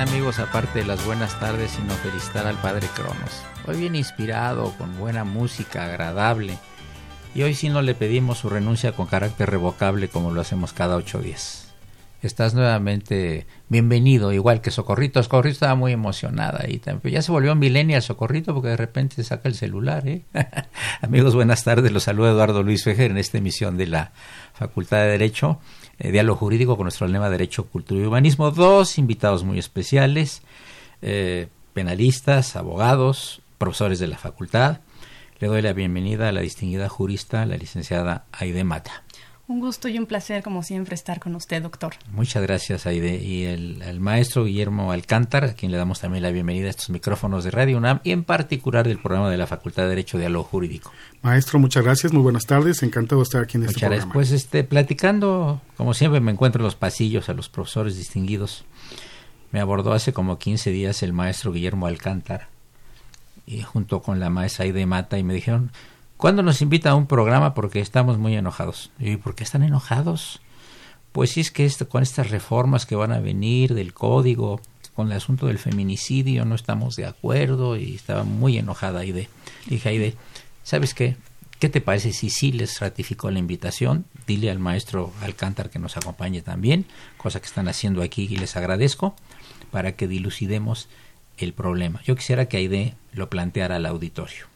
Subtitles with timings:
[0.00, 3.42] De las buenas tardes, sino felicitar al Padre Cronos.
[3.66, 6.56] Hoy bien inspirado, con buena música, agradable.
[7.34, 10.96] Y hoy sí no le pedimos su renuncia con carácter revocable como lo hacemos cada
[10.96, 11.68] ocho días.
[12.22, 15.22] Estás nuevamente bienvenido, igual que Socorrito.
[15.22, 19.54] Socorrito estaba muy emocionada y ya se volvió millennial Socorrito porque de repente saca el
[19.54, 20.08] celular.
[20.08, 20.22] ¿eh?
[21.02, 21.92] Amigos, buenas tardes.
[21.92, 24.12] Los saluda Eduardo Luis Fejer en esta emisión de la
[24.54, 25.60] Facultad de Derecho.
[26.02, 28.50] Eh, diálogo jurídico con nuestro lema Derecho, Cultura y Humanismo.
[28.50, 30.40] Dos invitados muy especiales,
[31.02, 34.80] eh, penalistas, abogados, profesores de la facultad.
[35.40, 39.04] Le doy la bienvenida a la distinguida jurista, la licenciada Aide Mata.
[39.50, 41.94] Un gusto y un placer, como siempre, estar con usted, doctor.
[42.12, 43.16] Muchas gracias, Aide.
[43.16, 47.42] Y el, maestro Guillermo Alcántar, a quien le damos también la bienvenida a estos micrófonos
[47.42, 50.92] de Radio UNAM y en particular del programa de la Facultad de Derecho Diálogo Jurídico.
[51.22, 54.12] Maestro, muchas gracias, muy buenas tardes, encantado de estar aquí en este muchas programa.
[54.12, 58.64] Pues este, platicando, como siempre me encuentro en los pasillos a los profesores distinguidos.
[59.50, 62.46] Me abordó hace como 15 días el maestro Guillermo Alcántar
[63.46, 65.72] y junto con la maestra Aide Mata y me dijeron
[66.20, 67.54] ¿Cuándo nos invita a un programa?
[67.54, 68.90] Porque estamos muy enojados.
[68.98, 70.42] ¿Y por qué están enojados?
[71.12, 74.60] Pues sí es que esto, con estas reformas que van a venir del código,
[74.94, 79.30] con el asunto del feminicidio, no estamos de acuerdo y estaba muy enojada Aide.
[79.64, 80.14] Dije Aide,
[80.62, 81.16] ¿sabes qué?
[81.58, 84.04] ¿Qué te parece si sí les ratificó la invitación?
[84.26, 86.84] Dile al maestro Alcántar que nos acompañe también,
[87.16, 89.14] cosa que están haciendo aquí y les agradezco,
[89.70, 90.90] para que dilucidemos
[91.38, 92.02] el problema.
[92.04, 94.50] Yo quisiera que Aide lo planteara al auditorio.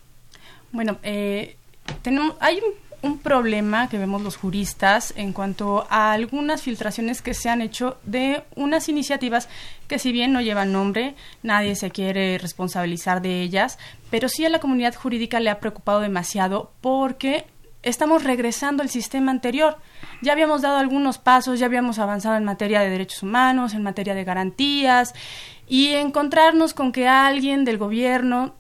[0.75, 1.57] Bueno, eh,
[2.03, 2.61] tenemos, hay
[3.03, 7.99] un, problema que vemos los juristas en cuanto a algunas filtraciones que se han hecho
[8.03, 9.49] de unas iniciativas
[9.87, 13.79] que si bien no llevan nombre, nadie se quiere responsabilizar de ellas,
[14.11, 17.45] pero sí a la comunidad jurídica le ha preocupado demasiado porque
[17.83, 19.79] estamos regresando al sistema anterior.
[20.23, 24.15] Ya habíamos dado algunos pasos, ya habíamos avanzado en materia de derechos humanos, en materia
[24.15, 25.15] de garantías,
[25.69, 28.55] y encontrarnos con que alguien del gobierno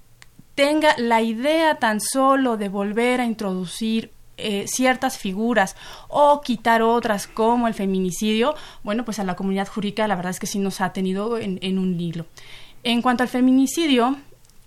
[0.54, 5.76] tenga la idea tan solo de volver a introducir eh, ciertas figuras
[6.08, 10.40] o quitar otras como el feminicidio, bueno, pues a la comunidad jurídica la verdad es
[10.40, 12.26] que sí nos ha tenido en, un hilo.
[12.82, 14.16] En cuanto al feminicidio,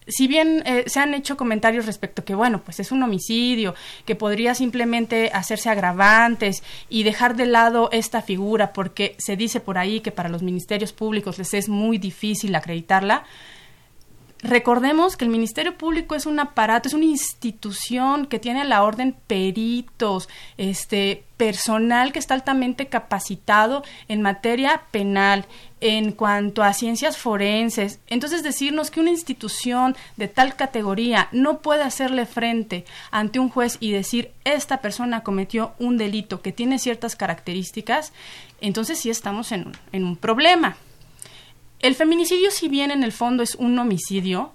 [0.07, 3.75] si bien eh, se han hecho comentarios respecto que, bueno, pues es un homicidio,
[4.05, 9.77] que podría simplemente hacerse agravantes y dejar de lado esta figura porque se dice por
[9.77, 13.25] ahí que para los ministerios públicos les es muy difícil acreditarla,
[14.43, 19.15] Recordemos que el Ministerio Público es un aparato, es una institución que tiene la orden
[19.25, 25.45] peritos, este personal que está altamente capacitado en materia penal,
[25.81, 27.99] en cuanto a ciencias forenses.
[28.07, 33.77] Entonces, decirnos que una institución de tal categoría no puede hacerle frente ante un juez
[33.79, 38.13] y decir esta persona cometió un delito que tiene ciertas características,
[38.61, 40.77] entonces sí estamos en en un problema.
[41.79, 44.51] El feminicidio, si bien en el fondo es un homicidio,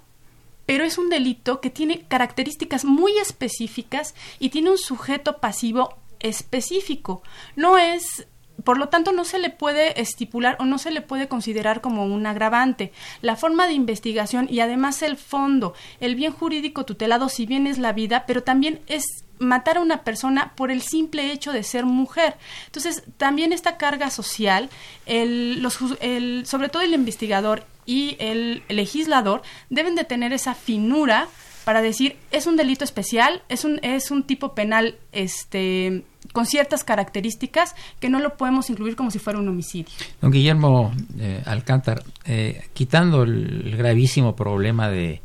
[0.65, 7.21] pero es un delito que tiene características muy específicas y tiene un sujeto pasivo específico.
[7.55, 8.27] No es
[8.63, 12.05] por lo tanto, no se le puede estipular o no se le puede considerar como
[12.05, 12.91] un agravante.
[13.21, 17.77] La forma de investigación y además el fondo, el bien jurídico tutelado, si bien es
[17.79, 19.03] la vida, pero también es
[19.43, 22.35] matar a una persona por el simple hecho de ser mujer.
[22.65, 24.69] Entonces, también esta carga social,
[25.05, 31.27] el, los, el, sobre todo el investigador y el legislador deben de tener esa finura
[31.63, 36.83] para decir es un delito especial, es un, es un tipo penal este, con ciertas
[36.83, 39.93] características que no lo podemos incluir como si fuera un homicidio.
[40.21, 45.21] Don Guillermo eh, Alcántar, eh, quitando el, gravísimo problema de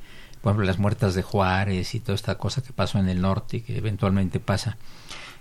[0.49, 3.59] por ejemplo, las muertas de Juárez y toda esta cosa que pasó en el norte
[3.59, 4.77] y que eventualmente pasa,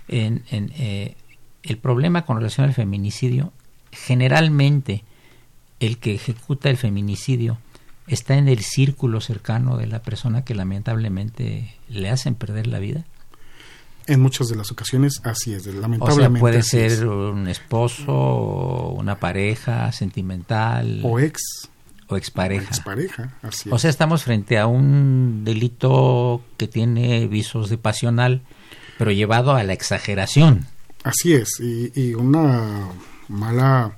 [0.06, 1.16] en, en eh,
[1.62, 3.52] el problema con relación al feminicidio,
[3.92, 5.04] generalmente
[5.80, 7.58] el que ejecuta el feminicidio
[8.06, 13.04] está en el círculo cercano de la persona que lamentablemente le hacen perder la vida?
[14.06, 16.38] En muchas de las ocasiones así es, lamentablemente.
[16.38, 21.00] O puede ser un esposo, una pareja sentimental.
[21.04, 21.68] O ex.
[22.08, 22.68] O expareja.
[22.68, 23.72] Expareja, así es.
[23.74, 28.42] O sea, estamos frente a un delito que tiene visos de pasional,
[28.96, 30.66] pero llevado a la exageración.
[31.04, 32.88] Así es, y, y una
[33.28, 33.94] mala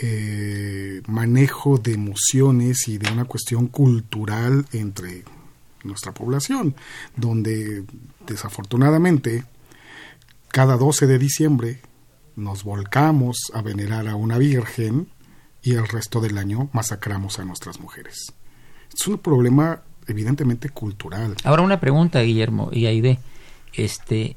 [0.00, 5.24] eh, manejo de emociones y de una cuestión cultural entre
[5.84, 6.74] nuestra población,
[7.16, 7.84] donde
[8.26, 9.44] desafortunadamente
[10.48, 11.80] cada 12 de diciembre
[12.36, 15.08] nos volcamos a venerar a una virgen
[15.62, 18.32] y el resto del año masacramos a nuestras mujeres.
[18.92, 21.36] Es un problema evidentemente cultural.
[21.44, 23.18] Ahora una pregunta, Guillermo y Aide.
[23.72, 24.36] Este,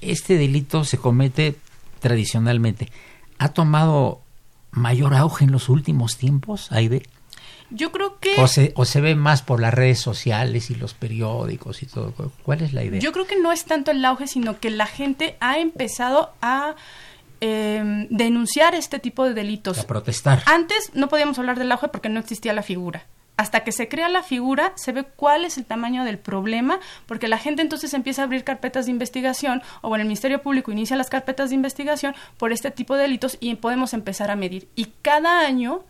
[0.00, 1.56] este delito se comete
[2.00, 2.90] tradicionalmente
[3.38, 4.20] ha tomado
[4.70, 7.02] mayor auge en los últimos tiempos, Aide?
[7.70, 8.40] Yo creo que...
[8.40, 12.12] O se, o se ve más por las redes sociales y los periódicos y todo.
[12.42, 13.00] ¿Cuál es la idea?
[13.00, 16.74] Yo creo que no es tanto el auge, sino que la gente ha empezado a
[17.46, 19.78] em, denunciar este tipo de delitos.
[19.78, 20.42] A protestar.
[20.46, 23.04] Antes no podíamos hablar del auge porque no existía la figura
[23.36, 27.26] hasta que se crea la figura, se ve cuál es el tamaño del problema, porque
[27.26, 30.96] la gente entonces empieza a abrir carpetas de investigación, o bueno, el Ministerio Público inicia
[30.96, 34.68] las carpetas de investigación por este tipo de delitos y podemos empezar a medir.
[34.76, 35.84] Y cada año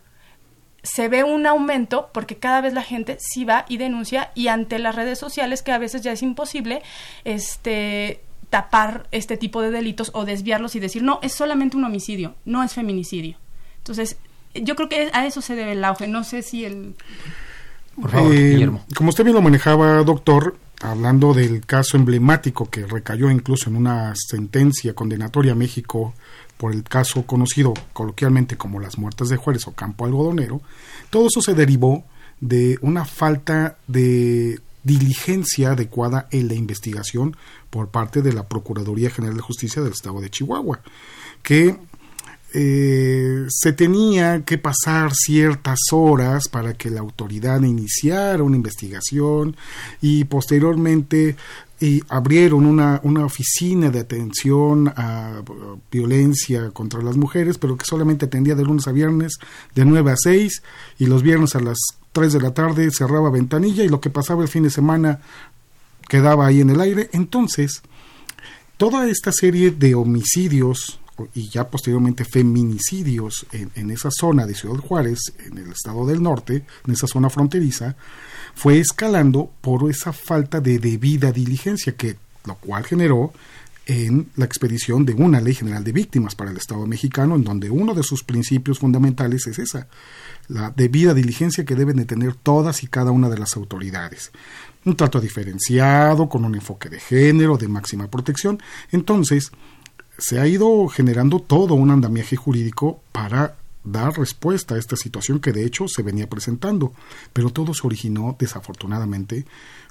[0.82, 4.78] se ve un aumento porque cada vez la gente sí va y denuncia y ante
[4.78, 6.82] las redes sociales que a veces ya es imposible
[7.24, 8.22] este
[8.54, 12.62] tapar este tipo de delitos o desviarlos y decir no es solamente un homicidio no
[12.62, 13.36] es feminicidio
[13.78, 14.16] entonces
[14.54, 16.06] yo creo que a eso se debe el auge.
[16.06, 16.94] No sé si el...
[18.00, 18.84] Por favor, eh, Guillermo.
[18.96, 24.14] Como usted bien lo manejaba, doctor, hablando del caso emblemático que recayó incluso en una
[24.16, 26.14] sentencia condenatoria a México
[26.56, 30.60] por el caso conocido coloquialmente como las muertes de Juárez o campo algodonero,
[31.10, 32.04] todo eso se derivó
[32.40, 37.36] de una falta de diligencia adecuada en la investigación
[37.74, 40.78] por parte de la Procuraduría General de Justicia del Estado de Chihuahua,
[41.42, 41.76] que
[42.52, 49.56] eh, se tenía que pasar ciertas horas para que la autoridad iniciara una investigación
[50.00, 51.34] y posteriormente
[52.08, 55.42] abrieron una, una oficina de atención a
[55.90, 59.32] violencia contra las mujeres, pero que solamente atendía de lunes a viernes
[59.74, 60.62] de 9 a 6
[61.00, 61.76] y los viernes a las
[62.12, 65.20] 3 de la tarde cerraba ventanilla y lo que pasaba el fin de semana
[66.08, 67.10] quedaba ahí en el aire.
[67.12, 67.82] Entonces,
[68.76, 71.00] toda esta serie de homicidios
[71.34, 76.64] y ya posteriormente feminicidios en, esa zona de Ciudad Juárez, en el estado del norte,
[76.86, 77.96] en esa zona fronteriza,
[78.54, 83.32] fue escalando por esa falta de debida diligencia, que lo cual generó
[83.86, 87.70] en la expedición de una ley general de víctimas para el Estado mexicano, en donde
[87.70, 89.88] uno de sus principios fundamentales es esa,
[90.48, 94.32] la debida diligencia que deben de tener todas y cada una de las autoridades.
[94.84, 98.60] Un trato diferenciado, con un enfoque de género, de máxima protección.
[98.90, 99.50] Entonces,
[100.18, 105.52] se ha ido generando todo un andamiaje jurídico para dar respuesta a esta situación que
[105.52, 106.92] de hecho se venía presentando,
[107.32, 109.44] pero todo se originó desafortunadamente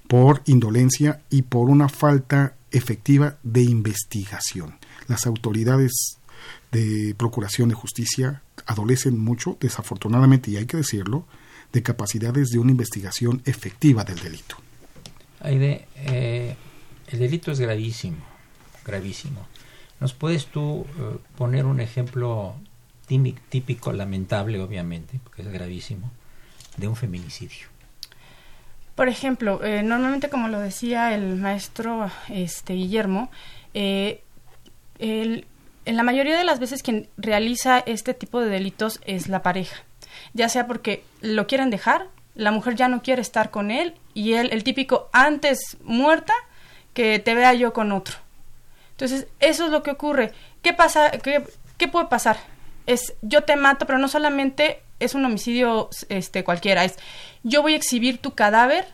[0.07, 4.75] por indolencia y por una falta efectiva de investigación.
[5.07, 6.17] Las autoridades
[6.71, 11.25] de Procuración de Justicia adolecen mucho, desafortunadamente, y hay que decirlo,
[11.71, 14.57] de capacidades de una investigación efectiva del delito.
[15.43, 16.55] Aide, eh,
[17.11, 18.23] el delito es gravísimo,
[18.85, 19.45] gravísimo.
[19.99, 22.55] ¿Nos puedes tú eh, poner un ejemplo
[23.49, 26.09] típico, lamentable, obviamente, porque es gravísimo,
[26.77, 27.67] de un feminicidio?
[28.95, 33.29] Por ejemplo, eh, normalmente, como lo decía el maestro este, Guillermo,
[33.73, 34.21] eh,
[34.99, 35.45] en
[35.85, 39.83] la mayoría de las veces quien realiza este tipo de delitos es la pareja,
[40.33, 44.33] ya sea porque lo quieren dejar, la mujer ya no quiere estar con él y
[44.33, 46.33] él, el típico antes muerta
[46.93, 48.15] que te vea yo con otro.
[48.91, 50.31] Entonces, eso es lo que ocurre.
[50.63, 51.11] ¿qué pasa?
[51.11, 51.43] ¿Qué,
[51.77, 52.37] qué puede pasar?
[52.87, 56.97] Es yo te mato, pero no solamente es un homicidio este cualquiera, es
[57.43, 58.85] yo voy a exhibir tu cadáver,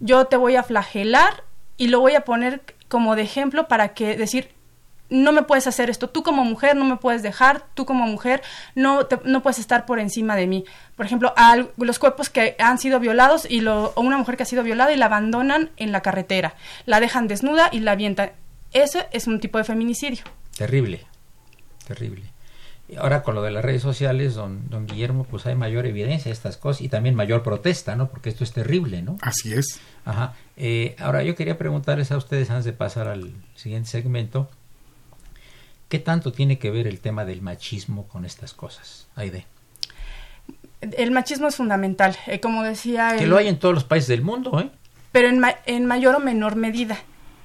[0.00, 1.44] yo te voy a flagelar
[1.76, 4.50] y lo voy a poner como de ejemplo para que decir
[5.12, 8.42] no me puedes hacer esto, tú como mujer no me puedes dejar, tú como mujer
[8.74, 10.64] no, no puedes estar por encima de mí.
[10.96, 14.44] Por ejemplo, a los cuerpos que han sido violados y lo, o una mujer que
[14.44, 16.54] ha sido violada y la abandonan en la carretera,
[16.86, 18.32] la dejan desnuda y la avientan.
[18.72, 20.24] Ese es un tipo de feminicidio.
[20.56, 21.04] Terrible,
[21.86, 22.32] terrible.
[22.88, 26.30] Y ahora con lo de las redes sociales, don, don Guillermo, pues hay mayor evidencia
[26.30, 28.08] de estas cosas y también mayor protesta, ¿no?
[28.08, 29.18] Porque esto es terrible, ¿no?
[29.20, 29.80] Así es.
[30.04, 30.34] Ajá.
[30.56, 34.50] Eh, ahora yo quería preguntarles a ustedes antes de pasar al siguiente segmento,
[35.92, 39.44] ¿Qué tanto tiene que ver el tema del machismo con estas cosas, Aide?
[40.80, 43.14] El machismo es fundamental, eh, como decía...
[43.18, 44.70] Que lo hay en todos los países del mundo, ¿eh?
[45.12, 46.96] Pero en, en mayor o menor medida.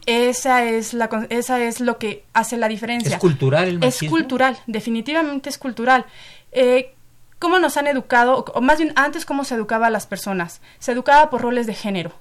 [0.06, 3.16] Esa es, la, esa es lo que hace la diferencia.
[3.16, 4.06] ¿Es cultural el machismo?
[4.06, 6.06] Es cultural, definitivamente es cultural.
[6.54, 6.96] Eh,
[7.40, 10.62] ¿Cómo nos han educado, o más bien antes cómo se educaba a las personas?
[10.80, 12.14] Se educaba por roles de género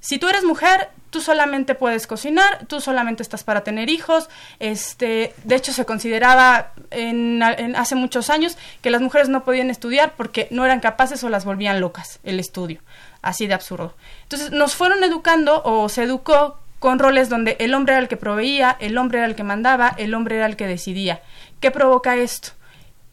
[0.00, 4.28] si tú eres mujer, tú solamente puedes cocinar, tú solamente estás para tener hijos.
[4.60, 10.14] Este, de hecho, se consideraba en, hace muchos años que las mujeres no podían estudiar
[10.16, 12.80] porque no eran capaces o las volvían locas el estudio.
[13.22, 13.94] Así de absurdo.
[14.22, 18.16] Entonces, nos fueron educando o se educó con roles donde el hombre era el que
[18.16, 21.22] proveía, el hombre era el que mandaba, el hombre era el que decidía.
[21.60, 22.50] ¿Qué provoca esto?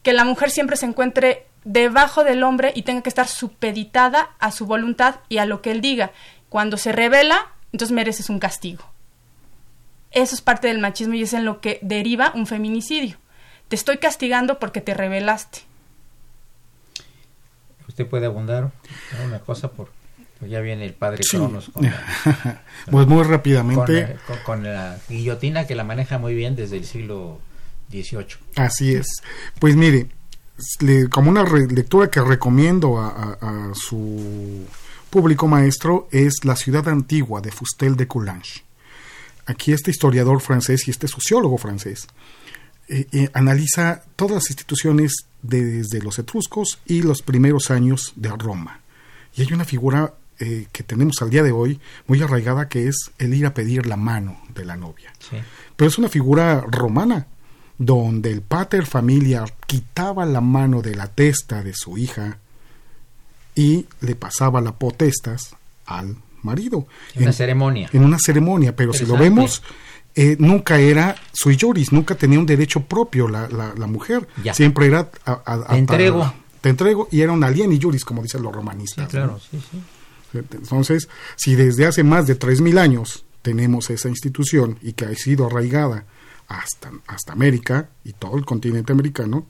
[0.04, 4.52] Que la mujer siempre se encuentre debajo del hombre y tenga que estar supeditada a
[4.52, 6.12] su voluntad y a lo que él diga.
[6.56, 8.82] Cuando se revela, entonces mereces un castigo.
[10.10, 13.18] Eso es parte del machismo y es en lo que deriva un feminicidio.
[13.68, 15.58] Te estoy castigando porque te revelaste.
[17.86, 18.70] Usted puede abundar
[19.22, 19.90] una cosa por
[20.38, 21.70] pues ya viene el padre Cronos
[22.90, 27.38] pues muy rápidamente con, la guillotina que la maneja muy bien desde el siglo
[27.90, 28.28] XVIII.
[28.54, 29.08] Así es.
[29.58, 30.08] Pues mire,
[31.10, 34.64] como una lectura que recomiendo a su
[35.16, 38.64] público maestro es la ciudad antigua de Fustel de Coulanges.
[39.46, 42.06] Aquí este historiador francés y este sociólogo francés
[42.86, 48.80] eh, eh, analiza todas las instituciones desde los etruscos y los primeros años de Roma.
[49.34, 53.10] Y hay una figura eh, que tenemos al día de hoy muy arraigada que es
[53.16, 55.14] el ir a pedir la mano de la novia.
[55.76, 57.26] Pero es una figura romana,
[57.78, 62.38] donde el pater familia quitaba la mano de la testa de su hija
[63.56, 66.86] y le pasaba la potestas al marido.
[67.14, 67.90] En una ceremonia.
[67.92, 69.62] En una ceremonia, pero si lo vemos,
[70.14, 74.28] eh, nunca era sui juris, nunca tenía un derecho propio la, la, mujer.
[74.52, 75.10] Siempre era...
[75.10, 76.32] te entrego.
[76.60, 79.08] te entrego y era un y juris, como dicen los romanistas.
[79.08, 79.78] claro, sí, sí.
[80.34, 85.46] Entonces, si desde hace más de 3.000 años tenemos esa institución y que ha sido
[85.46, 86.04] arraigada
[86.48, 89.46] hasta, hasta América y todo el continente americano,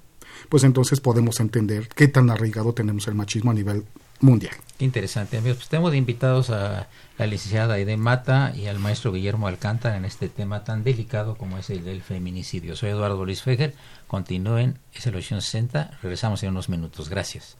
[0.48, 3.84] pues entonces podemos entender qué tan arraigado tenemos el machismo a nivel
[4.20, 4.54] mundial.
[4.78, 5.58] Qué interesante, amigos.
[5.58, 6.88] Pues tenemos invitados a
[7.18, 11.58] la licenciada Aide Mata y al maestro Guillermo Alcántara en este tema tan delicado como
[11.58, 12.76] es el del feminicidio.
[12.76, 13.74] Soy Eduardo Luis Feger.
[14.06, 15.98] Continúen, es el 860.
[16.02, 17.08] Regresamos en unos minutos.
[17.08, 17.56] Gracias.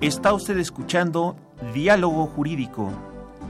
[0.00, 1.34] Está usted escuchando
[1.72, 3.13] Diálogo Jurídico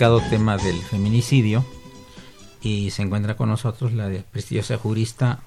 [0.00, 1.62] Tema del feminicidio
[2.62, 5.40] y se encuentra con nosotros la prestigiosa jurista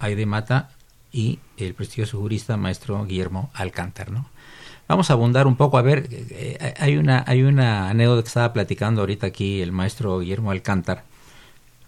[0.00, 0.68] Aide Mata
[1.12, 4.28] y el prestigioso jurista maestro Guillermo Alcántar, ¿no?
[4.86, 8.52] Vamos a abundar un poco, a ver, eh, hay una hay una anécdota que estaba
[8.52, 11.04] platicando ahorita aquí el maestro Guillermo Alcántar,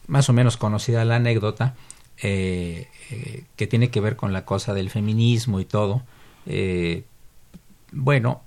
[0.06, 1.74] más o menos conocida la anécdota,
[2.22, 6.04] eh, eh, que tiene que ver con la cosa del feminismo y todo.
[7.92, 8.40] bueno,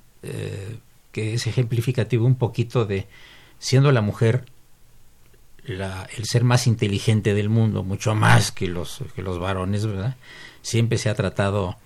[1.12, 3.08] que es ejemplificativo un poquito de
[3.62, 4.46] siendo la mujer
[5.64, 10.16] el ser más inteligente del mundo, mucho más que los, que los varones, ¿verdad?
[10.64, 11.78] Siempre se ha tratado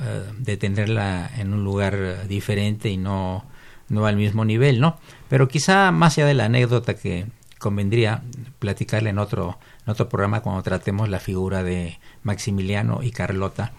[0.00, 3.44] eh, de tenerla en un lugar diferente y no,
[3.88, 4.98] no al mismo nivel, ¿no?
[5.28, 7.26] Pero quizá más allá de la anécdota que
[7.58, 8.22] convendría
[8.60, 13.72] platicarle en otro, en otro programa cuando tratemos la figura de Maximiliano y Carlota,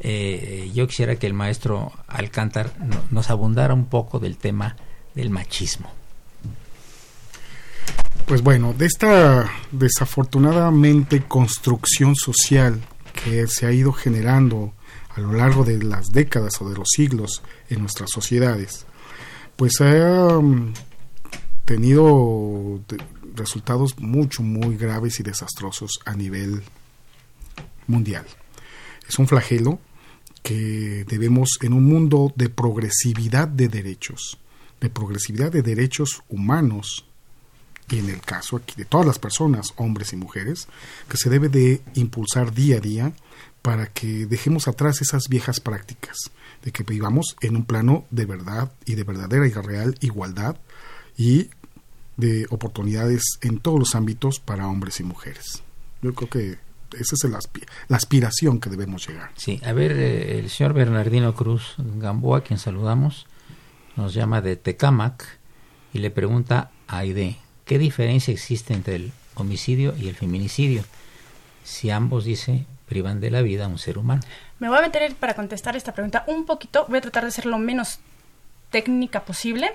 [0.00, 2.72] eh, yo quisiera que el maestro Alcántar
[3.10, 4.76] nos abundara un poco del tema
[5.14, 5.92] del machismo.
[8.26, 12.80] Pues bueno, de esta desafortunadamente construcción social
[13.12, 14.72] que se ha ido generando
[15.14, 18.86] a lo largo de las décadas o de los siglos en nuestras sociedades,
[19.56, 20.72] pues ha um,
[21.66, 22.80] tenido
[23.34, 26.62] resultados mucho, muy graves y desastrosos a nivel
[27.86, 28.24] mundial.
[29.06, 29.78] Es un flagelo
[30.42, 34.38] que debemos en un mundo de progresividad de derechos,
[34.80, 37.06] de progresividad de derechos humanos,
[37.90, 40.68] y en el caso aquí de todas las personas, hombres y mujeres,
[41.08, 43.12] que se debe de impulsar día a día
[43.62, 46.16] para que dejemos atrás esas viejas prácticas,
[46.62, 50.56] de que vivamos en un plano de verdad y de verdadera y real igualdad
[51.16, 51.50] y
[52.16, 55.62] de oportunidades en todos los ámbitos para hombres y mujeres.
[56.02, 56.58] Yo creo que
[56.98, 57.24] esa es
[57.88, 59.30] la aspiración que debemos llegar.
[59.36, 63.26] Sí, a ver, eh, el señor Bernardino Cruz Gamboa, quien saludamos,
[63.96, 65.38] nos llama de Tecamac
[65.92, 70.84] y le pregunta a Aide, ¿Qué diferencia existe entre el homicidio y el feminicidio?
[71.64, 74.22] Si ambos, dice, privan de la vida a un ser humano.
[74.58, 77.46] Me voy a meter para contestar esta pregunta un poquito, voy a tratar de ser
[77.46, 78.00] lo menos
[78.70, 79.72] técnica posible.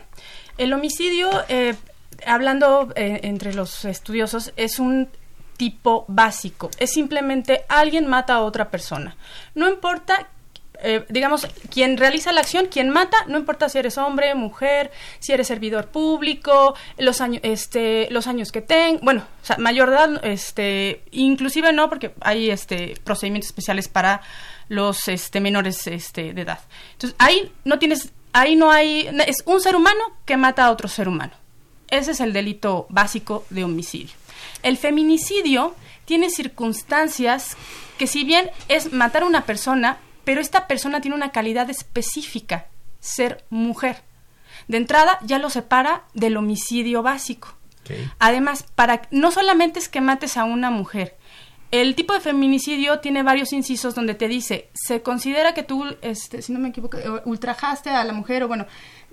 [0.58, 1.75] El homicidio, eh,
[2.25, 5.10] hablando eh, entre los estudiosos, es un
[5.58, 6.69] tipo básico.
[6.80, 9.15] Es simplemente alguien mata a otra persona.
[9.56, 10.28] No importa
[10.81, 15.33] eh, digamos, quien realiza la acción, quien mata, no importa si eres hombre, mujer, si
[15.33, 19.25] eres servidor público, los años, este, los años que tengas, bueno,
[19.57, 24.21] mayor edad, este, inclusive no, porque hay este procedimientos especiales para
[24.69, 26.59] los este menores este de edad.
[26.93, 30.87] Entonces, ahí no tienes, ahí no hay, es un ser humano que mata a otro
[30.87, 31.33] ser humano.
[31.89, 34.15] Ese es el delito básico de homicidio.
[34.61, 37.57] El feminicidio tiene circunstancias
[37.97, 39.97] que si bien es matar a una persona,
[40.29, 42.67] pero esta persona tiene una calidad específica,
[42.99, 44.03] ser mujer.
[44.67, 47.57] De entrada ya lo separa del homicidio básico.
[48.19, 51.17] Además, para no solamente es que mates a una mujer,
[51.71, 56.43] el tipo de feminicidio tiene varios incisos donde te dice, se considera que tú, este,
[56.43, 58.67] si no me equivoco, ultrajaste a la mujer o bueno,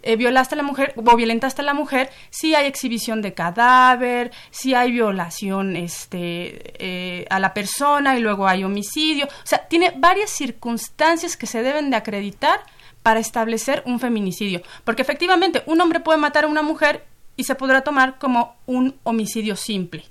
[0.06, 4.30] eh, violaste a la mujer o violentaste a la mujer, si hay exhibición de cadáver,
[4.50, 9.26] si hay violación este, eh, a la persona y luego hay homicidio.
[9.26, 12.60] O sea, tiene varias circunstancias que se deben de acreditar
[13.02, 14.62] para establecer un feminicidio.
[14.84, 17.04] Porque efectivamente, un hombre puede matar a una mujer
[17.36, 20.04] y se podrá tomar como un homicidio simple.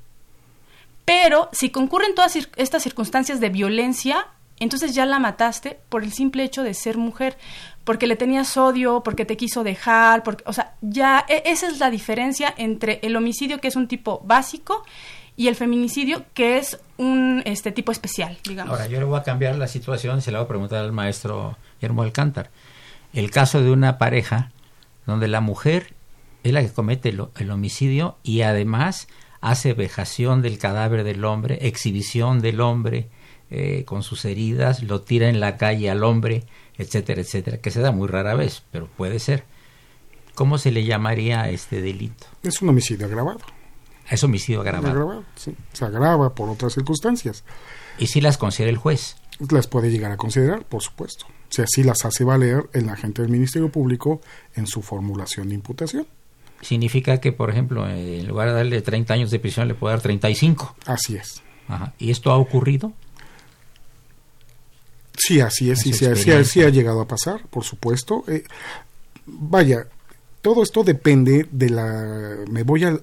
[1.05, 4.27] Pero si concurren todas estas circunstancias de violencia,
[4.59, 7.37] entonces ya la mataste por el simple hecho de ser mujer
[7.85, 11.79] porque le tenías odio, porque te quiso dejar, porque, o sea, ya e, esa es
[11.79, 14.83] la diferencia entre el homicidio que es un tipo básico
[15.37, 18.71] y el feminicidio que es un este tipo especial, digamos.
[18.71, 21.57] Ahora yo le voy a cambiar la situación, se la voy a preguntar al maestro
[21.79, 22.51] Guillermo Alcántar.
[23.13, 24.51] El caso de una pareja
[25.05, 25.93] donde la mujer
[26.43, 29.07] es la que comete el, homicidio y además
[29.41, 33.09] hace vejación del cadáver del hombre, exhibición del hombre
[33.51, 36.43] eh, con sus heridas, lo tira en la calle al hombre,
[36.77, 39.43] etcétera, etcétera, que se da muy rara vez, pero puede ser.
[40.33, 42.27] ¿Cómo se le llamaría a este delito?
[42.43, 43.39] Es un homicidio agravado.
[44.09, 45.23] Es homicidio agravado.
[45.35, 47.43] Se agrava por otras circunstancias.
[47.97, 49.15] ¿Y si las considera el juez?
[49.49, 51.25] Las puede llegar a considerar, por supuesto.
[51.49, 54.21] Si así las hace valer el agente del Ministerio Público
[54.55, 56.07] en su formulación de imputación.
[56.61, 60.01] Significa que, por ejemplo, en lugar de darle 30 años de prisión, le puede dar
[60.01, 60.75] 35.
[60.85, 61.41] Así es.
[61.67, 61.93] Ajá.
[61.97, 62.93] ¿Y esto ha ocurrido?
[65.17, 66.05] Sí, así es, y sí,
[66.61, 68.23] ha llegado a pasar, por supuesto.
[68.27, 68.43] Eh,
[69.25, 69.87] vaya,
[70.41, 72.37] todo esto depende de la...
[72.49, 73.01] Me voy al,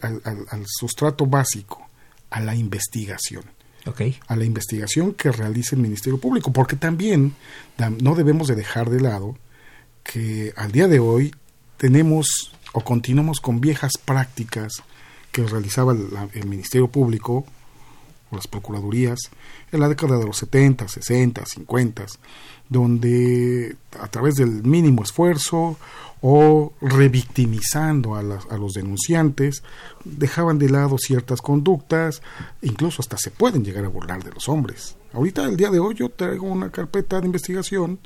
[0.67, 1.87] sustrato básico,
[2.31, 3.45] a la investigación.
[3.85, 4.17] Okay.
[4.29, 7.35] A la investigación que realice el Ministerio Público, porque también
[8.01, 9.37] no debemos de dejar de lado
[10.05, 11.35] que al día de hoy
[11.79, 14.73] tenemos o continuamos con viejas prácticas
[15.33, 15.93] que realizaba
[16.35, 17.45] el, Ministerio Público
[18.37, 19.19] las Procuradurías
[19.71, 22.07] en la década de los 70, 60, 50,
[22.69, 25.79] donde a través del mínimo esfuerzo
[26.21, 29.65] o revictimizando a, a, los denunciantes,
[30.05, 32.23] dejaban de lado ciertas conductas,
[32.63, 34.97] incluso hasta se pueden llegar a burlar de los hombres.
[35.13, 37.99] Ahorita, el día de hoy, yo traigo una carpeta de investigación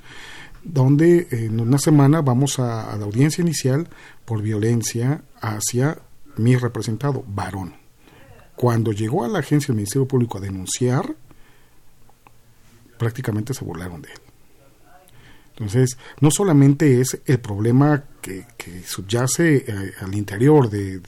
[0.67, 3.89] donde en una semana vamos a, la audiencia inicial
[4.25, 5.99] por violencia hacia
[6.37, 7.86] mi representado, varón.
[8.57, 11.15] Cuando llegó a la agencia del Ministerio Público a denunciar,
[12.99, 14.19] prácticamente se burlaron de él.
[15.51, 18.45] Entonces, no solamente es el problema que,
[18.85, 21.01] subyace eh, al interior de,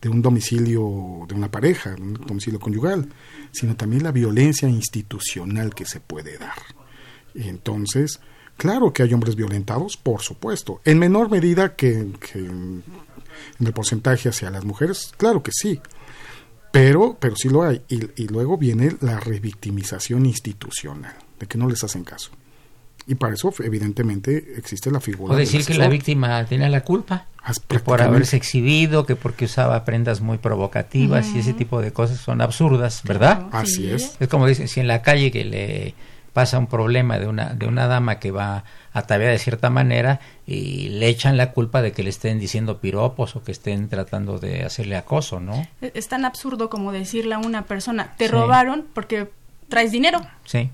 [0.00, 3.08] de, un domicilio de una pareja, un domicilio conyugal,
[3.50, 6.58] sino también la violencia institucional que se puede dar.
[7.34, 8.20] Y entonces,
[8.56, 12.82] claro que hay hombres violentados, por supuesto, en menor medida que, en
[13.58, 15.80] el porcentaje hacia las mujeres, claro que sí,
[16.70, 17.82] pero, pero sí lo hay.
[17.88, 22.30] Y, y luego viene la revictimización institucional, de que no les hacen caso.
[23.08, 25.32] Y para eso, evidentemente, existe la figura.
[25.32, 27.26] O decir que la víctima tenía la culpa.
[27.66, 32.18] Que por haberse exhibido, que porque usaba prendas muy provocativas y ese tipo de cosas
[32.18, 33.46] son absurdas, ¿verdad?
[33.52, 34.16] Así es.
[34.20, 35.94] Es como dicen, si en la calle que le
[36.38, 40.88] pasa un problema de una, de una dama que va ataviada de cierta manera y
[40.90, 44.62] le echan la culpa de que le estén diciendo piropos o que estén tratando de
[44.62, 45.66] hacerle acoso, ¿no?
[45.80, 49.28] Es tan absurdo como decirle a una persona, te robaron porque
[49.68, 50.20] traes dinero.
[50.44, 50.70] Sí.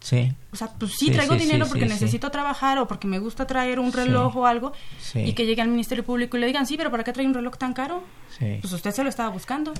[0.00, 0.34] Sí.
[0.52, 3.94] O sea, pues sí, traigo dinero porque necesito trabajar o porque me gusta traer un
[3.94, 4.74] reloj o algo
[5.14, 7.32] y que llegue al Ministerio Público y le digan, sí, pero ¿para qué trae un
[7.32, 8.02] reloj tan caro?
[8.38, 9.72] Pues usted se lo estaba buscando.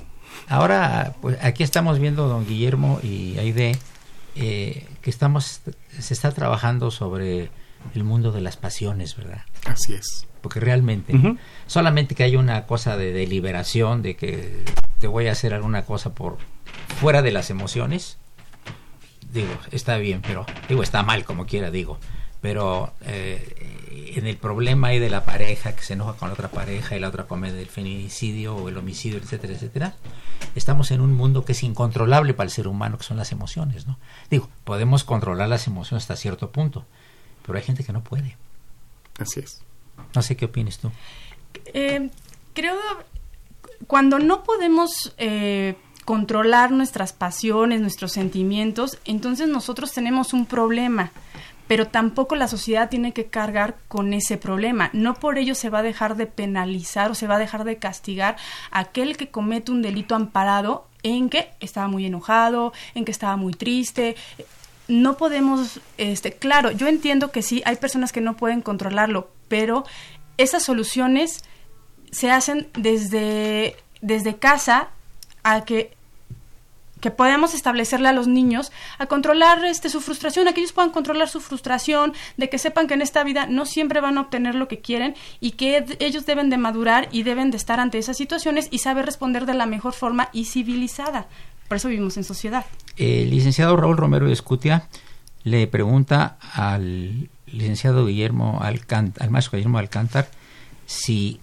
[0.47, 3.77] Ahora, pues aquí estamos viendo, don Guillermo y Aide,
[4.35, 5.61] eh, que estamos,
[5.99, 7.49] se está trabajando sobre
[7.95, 9.43] el mundo de las pasiones, ¿verdad?
[9.65, 10.27] Así es.
[10.41, 11.13] Porque realmente,
[11.67, 14.63] solamente que hay una cosa de deliberación, de que
[14.99, 16.37] te voy a hacer alguna cosa por
[16.99, 18.17] fuera de las emociones,
[19.33, 21.99] digo, está bien, pero digo, está mal como quiera, digo,
[22.41, 23.88] pero eh,
[24.19, 26.99] en el problema ahí de la pareja que se enoja con la otra pareja y
[26.99, 29.95] la otra comete el feminicidio o el homicidio, etcétera, etcétera,
[30.55, 33.87] estamos en un mundo que es incontrolable para el ser humano, que son las emociones,
[33.87, 33.97] ¿no?
[34.29, 36.85] Digo, podemos controlar las emociones hasta cierto punto,
[37.45, 38.37] pero hay gente que no puede.
[39.17, 39.61] Así es.
[40.15, 40.91] No sé qué opinas tú.
[41.73, 42.09] Eh,
[42.53, 42.75] creo
[43.87, 51.11] cuando no podemos eh, controlar nuestras pasiones, nuestros sentimientos, entonces nosotros tenemos un problema,
[51.69, 54.89] pero tampoco la sociedad tiene que cargar con ese problema.
[54.91, 57.77] No por ello se va a dejar de penalizar o se va a dejar de
[57.77, 58.37] castigar
[58.71, 63.37] a aquel que comete un delito amparado en que estaba muy enojado, en que estaba
[63.37, 64.15] muy triste,
[64.87, 69.85] no podemos, este, claro, yo entiendo que sí, hay personas que no pueden controlarlo, pero
[70.37, 71.43] esas soluciones
[72.09, 74.89] se hacen desde, desde casa
[75.43, 75.95] a que
[76.99, 80.91] que podemos establecerle a los niños a controlar este su frustración, a que ellos puedan
[80.91, 84.55] controlar su frustración, de que sepan que en esta vida no siempre van a obtener
[84.55, 88.17] lo que quieren y que ellos deben de madurar y deben de estar ante esas
[88.17, 91.27] situaciones y saber responder de la mejor forma y civilizada.
[91.67, 92.65] Por eso vivimos en sociedad.
[92.97, 94.87] El licenciado Raúl Romero Escutia
[95.43, 100.29] le pregunta al licenciado Guillermo Alcántar, al maestro Guillermo Alcántar,
[100.85, 101.39] si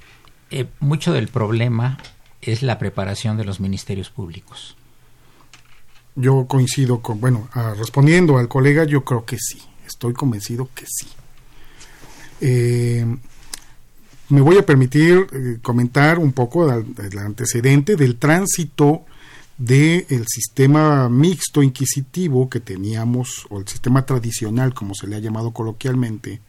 [0.50, 1.98] eh, mucho del problema
[2.42, 4.76] es la preparación de los ministerios públicos
[6.16, 11.06] yo coincido con, bueno, respondiendo al colega, yo creo que sí, estoy convencido que sí.
[12.40, 13.06] Eh,
[14.28, 19.04] me voy a permitir eh, comentar un poco del antecedente del tránsito
[19.56, 25.52] del sistema mixto inquisitivo que teníamos, o el sistema tradicional, como se le ha llamado
[25.52, 26.40] coloquialmente,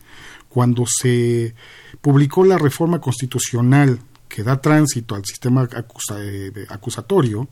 [0.49, 1.53] cuando se
[2.01, 5.69] publicó la reforma constitucional que da tránsito al sistema
[6.17, 7.47] eh, acusatorio,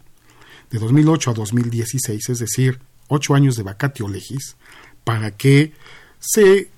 [0.69, 4.55] de 2008 a 2016, es decir, ocho años de vacatio legis,
[5.03, 5.73] para que
[6.19, 6.69] se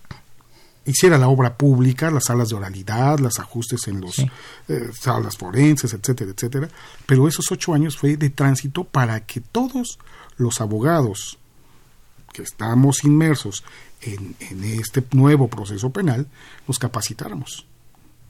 [0.88, 5.94] hiciera la obra pública, las salas de oralidad, los ajustes en las eh, salas forenses,
[5.94, 6.70] etcétera, etcétera.
[7.06, 10.00] Pero esos ocho años fue de tránsito para que todos
[10.38, 11.38] los abogados
[12.32, 13.64] que estamos inmersos
[14.02, 16.28] en, este nuevo proceso penal
[16.68, 17.66] nos capacitáramos,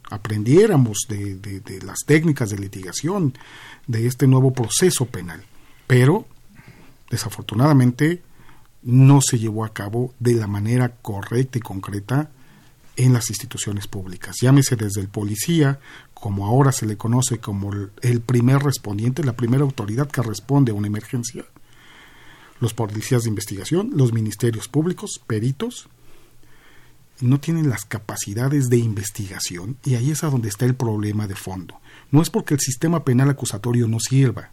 [0.10, 3.34] aprendiéramos de las técnicas de litigación,
[3.88, 5.44] de este nuevo proceso penal.
[5.88, 6.28] Pero,
[7.10, 8.22] desafortunadamente,
[8.84, 12.30] no se llevó a cabo de la manera correcta y concreta
[12.96, 14.38] en las instituciones públicas.
[14.42, 15.80] Llámese desde el policía,
[16.14, 20.76] como ahora se le conoce como el primer respondiente, la primera autoridad que responde a
[20.76, 21.46] una emergencia,
[22.60, 25.90] los policías de investigación, los ministerios públicos, peritos,
[27.20, 31.36] no tienen las capacidades de investigación y ahí es a donde está el problema de
[31.36, 31.80] fondo.
[32.12, 34.52] No es porque el sistema penal acusatorio no sirva,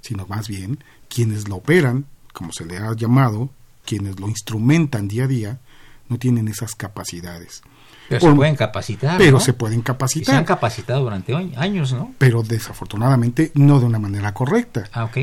[0.00, 3.50] sino más bien quienes lo operan, como se le ha llamado,
[3.84, 5.60] quienes lo instrumentan día a día,
[6.08, 7.62] no tienen esas capacidades.
[8.08, 9.18] Pero se pueden capacitar.
[9.18, 10.34] Pero se pueden capacitar.
[10.34, 12.14] se han capacitado durante años, ¿no?
[12.18, 14.84] Pero desafortunadamente no de una manera correcta.
[14.92, 15.18] Ah, ok.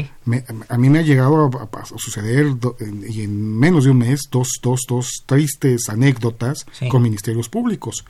[0.70, 2.48] a mí me ha llegado a, suceder
[3.10, 8.06] y en, menos de un mes dos, dos, dos tristes anécdotas con ministerios públicos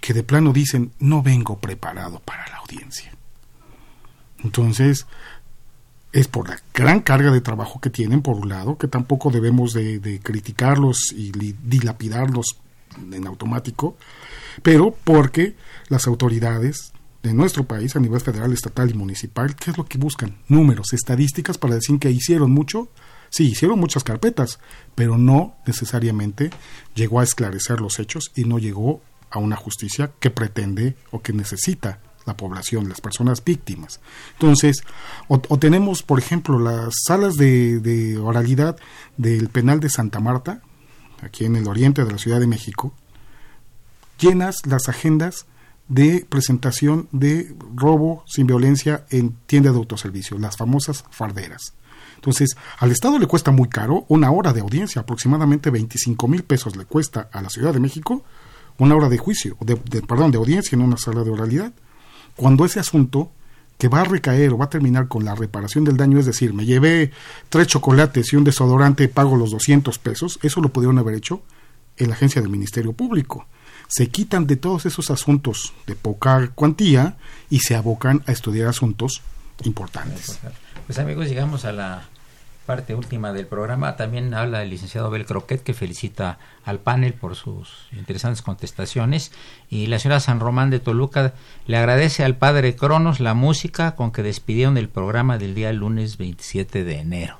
[0.00, 3.12] que de plano dicen no vengo preparado para la audiencia.
[4.42, 5.06] Entonces,
[6.12, 9.72] es por la gran carga de trabajo que tienen, por un lado, que tampoco debemos
[9.72, 12.56] de, criticarlos y dilapidarlos
[12.96, 13.96] en automático,
[14.62, 15.54] pero porque
[15.88, 19.98] las autoridades de nuestro país a nivel federal, estatal y municipal, ¿qué es lo que
[19.98, 20.38] buscan?
[20.48, 22.88] Números, estadísticas para decir que hicieron mucho.
[23.30, 24.60] Sí, hicieron muchas carpetas,
[24.94, 26.50] pero no necesariamente
[26.94, 31.32] llegó a esclarecer los hechos y no llegó a una justicia que pretende o que
[31.32, 34.00] necesita la población, las personas víctimas.
[34.32, 34.82] Entonces,
[35.28, 38.76] o, tenemos, por ejemplo, las salas de, oralidad
[39.16, 40.60] del penal de Santa Marta,
[41.22, 42.92] aquí en el oriente de la Ciudad de México,
[44.18, 45.46] llenas las agendas
[45.88, 51.74] de presentación de robo sin violencia en tienda de autoservicio, las famosas farderas.
[52.16, 56.76] Entonces, al Estado le cuesta muy caro una hora de audiencia, aproximadamente 25 mil pesos
[56.76, 58.24] le cuesta a la Ciudad de México
[58.78, 61.72] una hora de juicio, de, perdón, de audiencia en una sala de oralidad
[62.34, 63.30] cuando ese asunto
[63.78, 66.54] que va a recaer o va a terminar con la reparación del daño, es decir,
[66.54, 67.12] me llevé
[67.48, 71.42] tres chocolates y un desodorante, pago los 200 pesos, eso lo pudieron haber hecho
[71.96, 73.46] en la agencia del Ministerio Público.
[73.88, 77.16] Se quitan de todos esos asuntos de poca cuantía
[77.50, 79.22] y se abocan a estudiar asuntos
[79.64, 80.38] importantes.
[80.86, 82.08] Pues amigos, llegamos a la
[82.66, 83.96] parte última del programa.
[83.96, 89.32] También habla el licenciado Abel Croquet, que felicita al panel por sus interesantes contestaciones.
[89.70, 91.32] Y la señora San Román de Toluca
[91.66, 96.18] le agradece al padre Cronos la música con que despidieron el programa del día lunes
[96.18, 97.38] 27 de enero.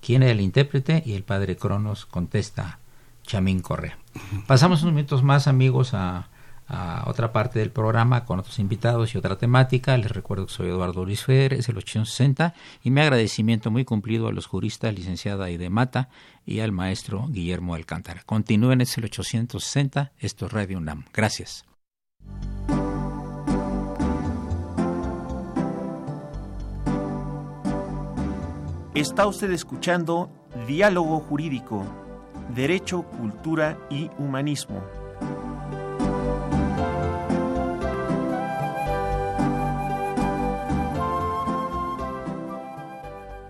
[0.00, 1.02] ¿Quién es el intérprete?
[1.04, 2.78] Y el padre Cronos contesta
[3.24, 3.98] Chamín Correa.
[4.46, 6.28] Pasamos unos minutos más, amigos, a
[6.68, 9.96] a otra parte del programa con otros invitados y otra temática.
[9.96, 14.28] Les recuerdo que soy Eduardo Luis Fer, es el 860 y mi agradecimiento muy cumplido
[14.28, 16.10] a los juristas licenciada Aide Mata
[16.44, 18.22] y al maestro Guillermo Alcántara.
[18.24, 21.04] Continúen, es el 860, esto es Radio UNAM.
[21.12, 21.64] Gracias.
[28.94, 30.30] Está usted escuchando
[30.66, 31.86] Diálogo Jurídico,
[32.54, 34.82] Derecho, Cultura y Humanismo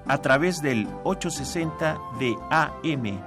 [0.09, 3.21] a través del 860 de AM.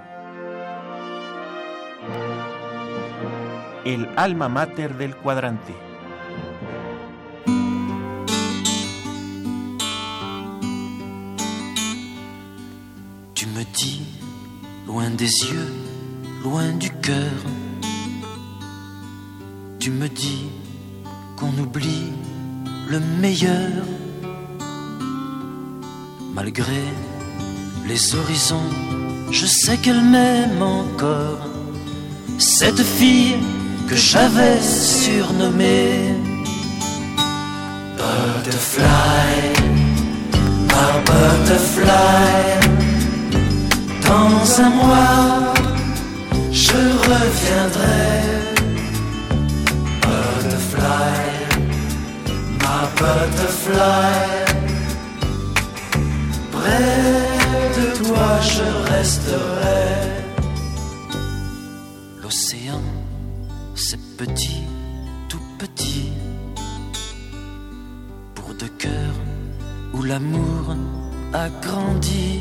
[3.85, 5.73] El alma mater del cuadrante.
[13.35, 14.01] Tu me dis,
[14.87, 15.73] loin des yeux,
[16.43, 17.39] loin du cœur,
[19.79, 20.49] tu me dis
[21.37, 22.13] qu'on oublie
[22.87, 24.00] le meilleur
[26.43, 26.81] Malgré
[27.87, 28.71] les horizons,
[29.29, 31.45] je sais qu'elle m'aime encore.
[32.39, 33.35] Cette fille
[33.87, 36.15] que j'avais surnommée
[37.95, 39.37] Butterfly,
[40.71, 42.33] ma butterfly.
[44.07, 45.53] Dans un mois,
[46.51, 48.17] je reviendrai.
[50.01, 51.19] Butterfly,
[52.63, 54.40] ma butterfly
[56.61, 57.01] près
[57.77, 59.85] de toi je resterai.
[62.21, 62.81] L'océan,
[63.75, 64.63] c'est petit,
[65.29, 66.11] tout petit,
[68.35, 69.19] pour deux cœurs
[69.93, 70.75] où l'amour
[71.33, 72.39] a grandi.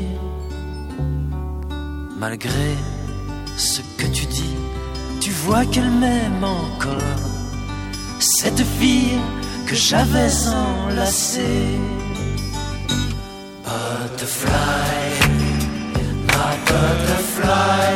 [2.17, 2.71] Malgré
[3.57, 4.57] ce que tu dis,
[5.19, 7.19] tu vois qu'elle m'aime encore.
[8.19, 9.19] Cette fille
[9.67, 11.79] que j'avais enlacée
[14.01, 14.97] butterfly,
[16.29, 17.89] ma butterfly.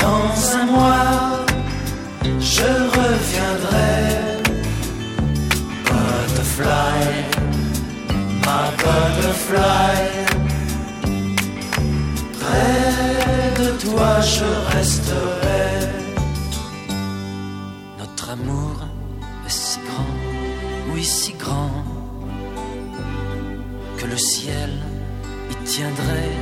[0.00, 1.44] Dans un mois,
[2.54, 3.96] je reviendrai.
[5.88, 7.02] Butterfly,
[8.46, 9.98] ma butterfly.
[12.40, 15.68] Près de toi, je resterai.
[17.98, 18.76] Notre amour
[19.46, 20.14] est si grand,
[20.94, 21.79] oui, si grand
[24.00, 24.70] que le ciel
[25.50, 26.36] y tiendrait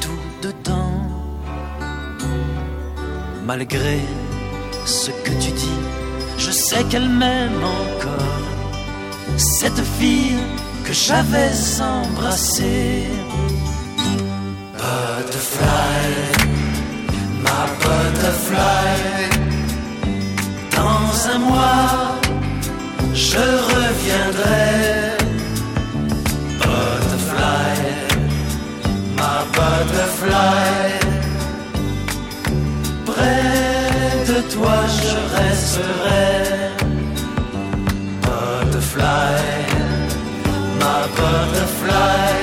[0.00, 1.02] tout dedans.
[3.44, 3.98] Malgré
[4.84, 5.82] ce que tu dis,
[6.38, 8.46] je sais qu'elle m'aime encore.
[9.36, 10.38] Cette fille
[10.84, 13.08] que j'avais embrassée.
[14.78, 16.10] Butterfly,
[17.44, 18.92] ma butterfly.
[20.76, 22.14] Dans un mois,
[23.14, 23.44] je
[23.74, 24.69] reviendrai.
[33.06, 33.40] Près
[34.28, 36.28] de toi, je resterai.
[38.20, 39.36] Butterfly,
[40.78, 42.39] ma butterfly.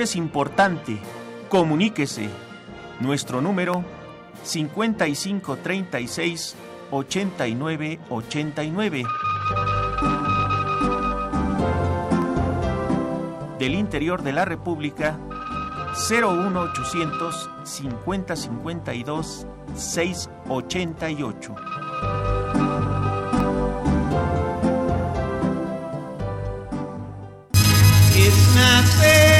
[0.00, 0.96] Es importante.
[1.48, 2.28] Comuníquese.
[3.00, 3.84] Nuestro número
[4.44, 6.54] 5536
[6.92, 9.04] 8989.
[13.58, 15.18] Del interior de la República
[16.08, 21.56] 01800 5052 688.
[28.14, 29.37] It's not fair.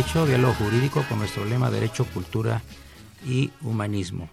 [0.00, 2.62] Derecho, Diálogo Jurídico, con nuestro lema Derecho, Cultura
[3.28, 4.30] y Humanismo.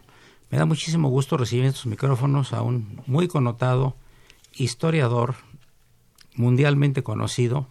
[0.50, 3.98] Me da muchísimo gusto recibir en estos micrófonos a un muy connotado
[4.54, 5.36] historiador
[6.36, 7.68] mundialmente conocido,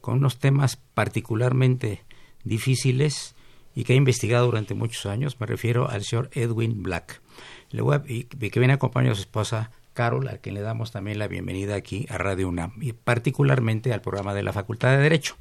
[0.00, 2.04] con unos temas particularmente
[2.44, 3.34] difíciles
[3.74, 5.38] y que ha investigado durante muchos años.
[5.38, 7.20] Me refiero al señor Edwin Black.
[7.68, 10.90] Le voy a- y que viene acompañado de su esposa Carol, a quien le damos
[10.90, 15.02] también la bienvenida aquí a Radio UNAM y particularmente al programa de la Facultad de
[15.02, 15.36] Derecho.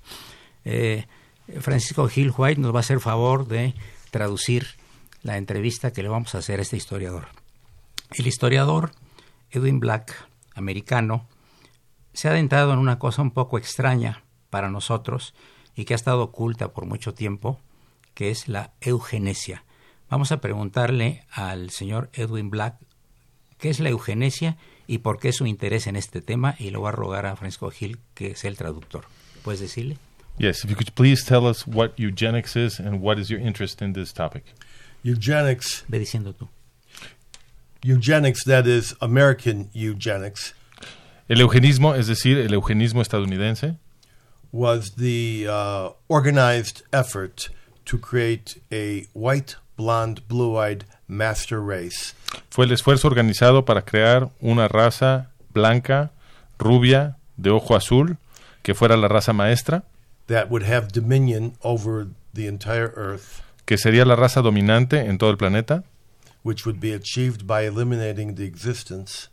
[0.66, 1.06] Eh,
[1.60, 3.74] Francisco Gil White nos va a hacer favor de
[4.12, 4.68] traducir
[5.22, 7.28] la entrevista que le vamos a hacer a este historiador.
[8.12, 8.92] El historiador
[9.52, 11.28] Edwin Black, americano,
[12.14, 15.34] se ha adentrado en una cosa un poco extraña para nosotros
[15.76, 17.60] y que ha estado oculta por mucho tiempo,
[18.14, 19.66] que es la eugenesia.
[20.10, 22.78] Vamos a preguntarle al señor Edwin Black
[23.58, 26.90] qué es la eugenesia y por qué su interés en este tema y le voy
[26.90, 29.06] a rogar a Francisco Gil que sea el traductor.
[29.44, 29.98] ¿Puedes decirle?
[30.38, 33.82] Yes, if you could please tell us what eugenics is and what is your interest
[33.82, 34.44] in this topic.
[35.04, 35.84] Eugenics.
[35.88, 36.50] Ve diciendo tú.
[37.84, 40.54] Eugenics, that is American eugenics,
[41.28, 43.78] El eugenismo, es decir, el eugenismo estadounidense,
[44.52, 47.50] was the uh, organized effort
[47.86, 52.14] to create a white, blonde, blue eyed master race
[52.50, 56.12] fue el esfuerzo organizado para crear una raza blanca,
[56.58, 58.18] rubia, de ojo azul,
[58.64, 59.84] que fuera la raza maestra,
[60.28, 65.30] that would have dominion over the entire earth, que sería la raza dominante en todo
[65.32, 65.84] el planeta,
[66.44, 69.30] which would be achieved by eliminating the existence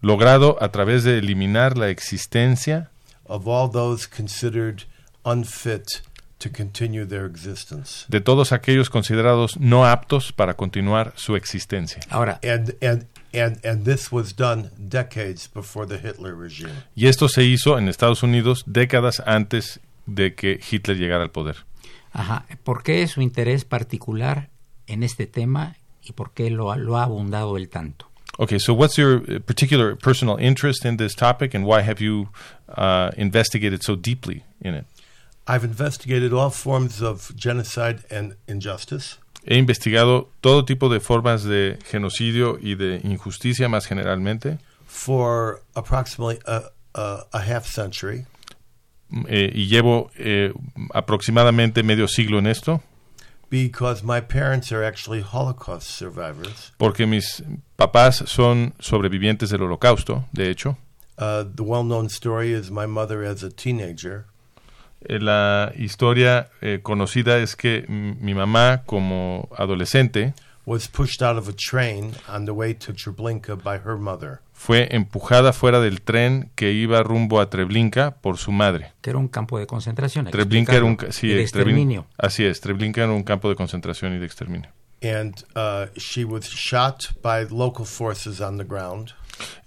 [0.00, 2.90] logrado a través de eliminar la existencia
[3.26, 4.84] of all those considered
[5.24, 6.02] unfit
[6.38, 8.06] to continue their existence.
[8.08, 12.00] de todos aquellos considerados no aptos para continuar su existencia.
[12.10, 16.72] Ahora, And, and, and, and this was done decades before the Hitler regime.
[16.94, 21.56] Y esto se hizo en Estados Unidos décadas antes de que Hitler llegara al poder.
[22.12, 24.48] ajá, ¿por qué su interés particular
[24.86, 28.06] en este tema y por qué lo, ha- lo ha abundado él tanto?
[28.38, 32.28] Okay, so what's your uh, particular personal interest in this topic and why have you
[32.76, 34.86] uh, investigated so deeply in it?
[35.46, 39.16] I've investigated all forms of genocide and injustice.
[39.44, 46.38] He investigado todo tipo de formas de genocidio y de injusticia más generalmente for approximately
[46.46, 48.26] a, a, a half century
[49.28, 50.52] eh, y llevo eh,
[50.94, 52.82] aproximadamente medio siglo en esto
[53.50, 56.72] because my parents are actually Holocaust survivors.
[56.76, 57.42] porque mis
[57.76, 60.76] papás son sobrevivientes del holocausto, de hecho.
[61.16, 64.26] Uh, the well known story is my mother as a teenager
[65.00, 70.34] Eh, La historia eh, conocida es que mi mamá como adolescente
[70.68, 74.40] was pushed out of a train on the way to Treblinka by her mother.
[74.52, 78.92] fue empujada fuera del tren que iba rumbo a Treblinka por su madre.
[79.00, 80.26] Que era un campo de concentración.
[80.26, 82.06] Treblinka era un sí, y de eh, exterminio.
[82.18, 84.70] así es, Treblinka era un campo de concentración y de exterminio.
[85.00, 89.12] And uh, she was shot by local forces on the ground.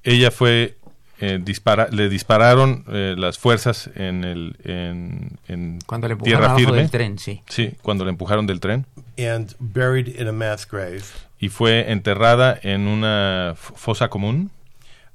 [0.03, 0.77] Ella fue
[1.22, 6.45] eh, dispara le dispararon eh, las fuerzas en el en, en Cuando le empujaron tierra
[6.53, 6.78] abajo firme.
[6.78, 7.41] del tren, sí.
[7.47, 8.86] Sí, cuando la empujaron del tren
[9.17, 11.03] and buried in a mass grave
[11.39, 14.51] y fue enterrada en una fosa común,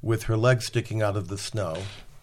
[0.02, 1.74] with her legs sticking out of the snow.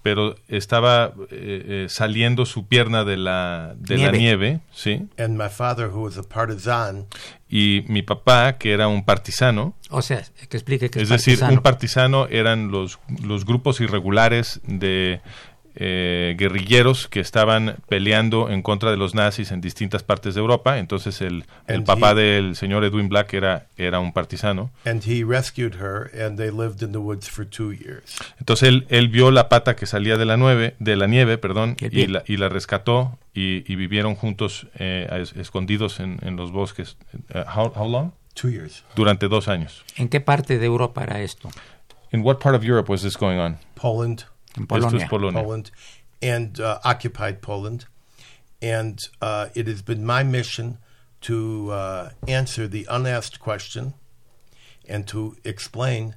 [0.03, 4.17] Pero estaba eh, eh, saliendo su pierna de la de la Nieve.
[4.19, 5.07] nieve, sí.
[5.17, 7.07] And my father, who was a partisan,
[7.49, 11.33] Y mi papá, que era un partisano, O sea, que explique que es es, decir,
[11.39, 11.53] partisano.
[11.53, 15.21] un partisano eran los, los grupos irregulares de
[15.75, 20.77] eh, guerrilleros que estaban peleando en contra de los nazis en distintas partes de Europa.
[20.77, 24.71] Entonces el, el And papá he- del señor Edwin Black era, era un partisano.
[24.85, 28.15] and he rescued her, and they lived in the woods for two years.
[28.39, 31.75] Entonces él, él vio la pata que salía de la, nueve, de la nieve perdón,
[31.79, 36.51] Y la, y la rescató y, y vivieron juntos eh, es- escondidos en, en los
[36.51, 36.97] bosques.
[37.33, 38.11] Eh, how, how long?
[38.35, 38.83] Two years.
[38.95, 39.83] Durante dos años.
[39.95, 41.49] ¿En qué parte de Europa era esto?
[42.11, 43.57] In what part of Europe was this going on?
[43.75, 44.23] Poland,
[44.55, 45.03] En Esto Polonia.
[45.03, 45.43] es Polonia.
[45.43, 45.71] Poland,
[46.21, 47.85] and uh, occupied Poland.
[48.61, 50.77] And uh, it has been my mission
[51.21, 53.93] to uh, answer the unasked question
[54.87, 56.15] and to explain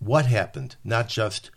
[0.00, 1.50] what happened, not just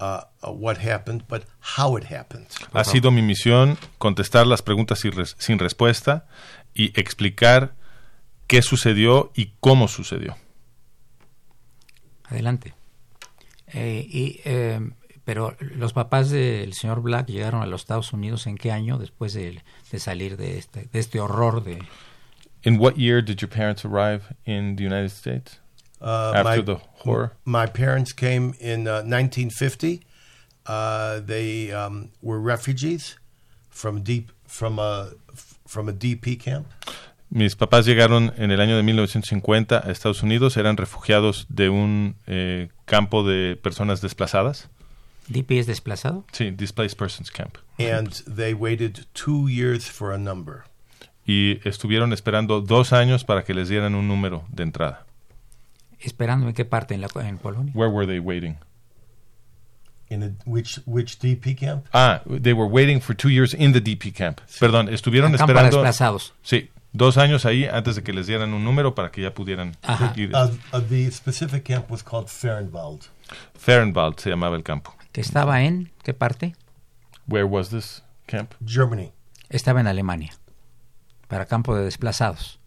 [0.00, 2.48] uh, uh, what happened, but how it happened.
[2.74, 6.26] Ha sido mi misión contestar las preguntas sin, res- sin respuesta
[6.74, 7.72] y explicar
[8.46, 10.36] qué sucedió y cómo sucedió.
[12.24, 12.74] Adelante.
[13.68, 14.80] Eh, y, eh,
[15.24, 19.32] pero los papás del señor Black llegaron a los Estados Unidos en qué año después
[19.32, 21.78] de, de salir de este, de este horror de...
[22.62, 25.60] In what year did your parents arrive in the United States?
[26.00, 27.32] Uh, After my, the horror?
[27.44, 30.02] My parents came in uh, 1950.
[30.66, 33.18] Uh, they um, were refugees
[33.68, 35.10] from deep from a
[35.66, 36.66] from a DP camp.
[37.30, 42.16] Mis papás llegaron en el año de 1950 a Estados Unidos, eran refugiados de un
[42.26, 44.70] eh, campo de personas desplazadas.
[45.28, 46.24] ¿DP es desplazado?
[46.32, 47.56] Sí, Displaced Persons Camp.
[47.78, 50.62] and they waited two years for a number.
[51.26, 55.06] Y estuvieron esperando dos años para que les dieran un número de entrada.
[56.00, 56.94] ¿Esperando en qué parte?
[56.94, 57.72] ¿En, la, en Polonia?
[57.74, 58.56] Where were they waiting?
[60.10, 61.86] In a, which which DP camp?
[61.94, 64.40] Ah, they were waiting for two years in the DP camp.
[64.60, 65.70] Perdón, estuvieron En esperando.
[65.78, 66.34] desplazados.
[66.42, 69.76] Sí, dos años ahí antes de que les dieran un número para que ya pudieran
[69.82, 70.12] Ajá.
[70.16, 70.30] ir.
[70.34, 73.08] Uh, uh, the specific camp was called Fehrenwald.
[73.58, 74.94] Fehrenwald se llamaba el campo.
[75.14, 76.56] ¿Que estaba en qué parte?
[77.28, 78.52] Where was this camp?
[78.66, 79.12] Germany.
[79.48, 80.34] Estaba en Alemania,
[81.28, 82.58] para campo de desplazados,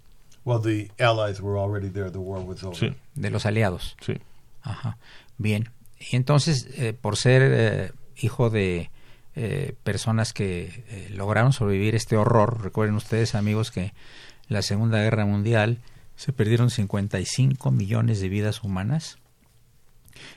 [0.45, 2.09] Well, the Allies were already there.
[2.09, 2.77] The war was over.
[2.77, 3.97] Sí, de los aliados.
[3.99, 4.13] sí.
[4.61, 4.97] Ajá.
[5.37, 5.69] Bien.
[5.99, 8.89] Y entonces, eh, por ser eh, hijo de
[9.35, 12.63] eh, personas que eh, lograron sobrevivir este horror.
[12.63, 13.93] Recuerden ustedes, amigos, que
[14.47, 15.79] la Segunda Guerra Mundial
[16.15, 19.17] se perdieron 55 millones de vidas humanas,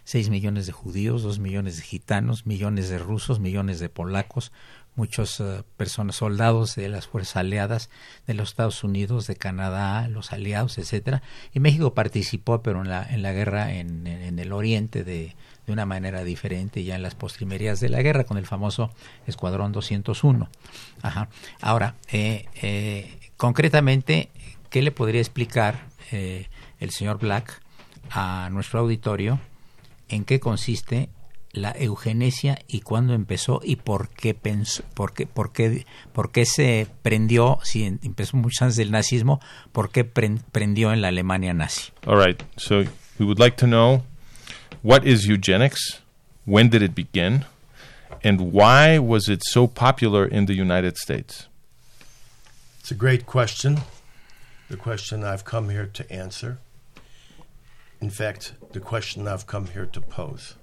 [0.05, 4.53] 6 millones de judíos, 2 millones de gitanos, millones de rusos, millones de polacos,
[4.97, 7.91] muchos eh, personas, soldados de las fuerzas aliadas
[8.26, 11.22] de los Estados Unidos, de Canadá, los aliados, etcétera.
[11.53, 15.35] Y México participó, pero en la, en la guerra en, en el oriente de,
[15.66, 18.91] de una manera diferente ya en las postrimerías de la guerra con el famoso
[19.26, 20.49] Escuadrón 201.
[21.03, 21.28] Ajá.
[21.61, 24.31] Ahora, eh, eh, concretamente,
[24.68, 27.62] ¿qué le podría explicar eh, el señor Black
[28.11, 29.39] a nuestro auditorio
[30.11, 31.08] en qué consiste
[31.52, 36.44] la eugenesia y cuándo empezó y por qué pensó, por qué, por qué, por qué
[36.44, 39.40] se prendió, si empezó mucho antes del nazismo,
[39.72, 41.92] por qué prendió en la Alemania nazi.
[42.06, 42.84] All right, so
[43.18, 44.02] we would like to know
[44.82, 46.00] what is eugenics?
[46.46, 47.44] When did it begin?
[48.22, 51.48] And why was it so popular in the United States?
[52.80, 53.80] It's a great question.
[54.68, 56.58] The question I've come here to answer.
[58.00, 60.56] In fact, the question I've come here to pose.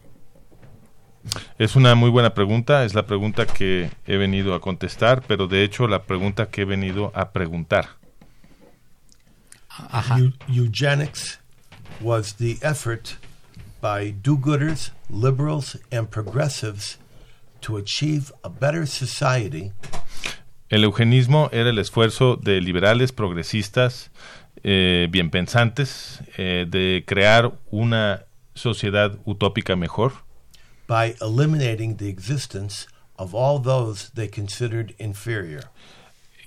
[1.58, 5.64] Es una muy buena pregunta, es la pregunta que he venido a contestar, pero de
[5.64, 7.98] hecho la pregunta que he venido a preguntar.
[10.18, 11.40] Eu eugenics
[12.02, 13.18] was the effort
[13.82, 16.98] by do-gooders, liberals, and progressives
[17.62, 19.72] to achieve a better society.
[20.70, 24.12] El eugenismo era el esfuerzo de liberales, progresistas,
[24.64, 30.14] eh, bien pensantes, eh, de crear una sociedad utópica mejor.
[30.88, 32.88] By eliminating the existence
[33.18, 35.72] of all those they considered inferior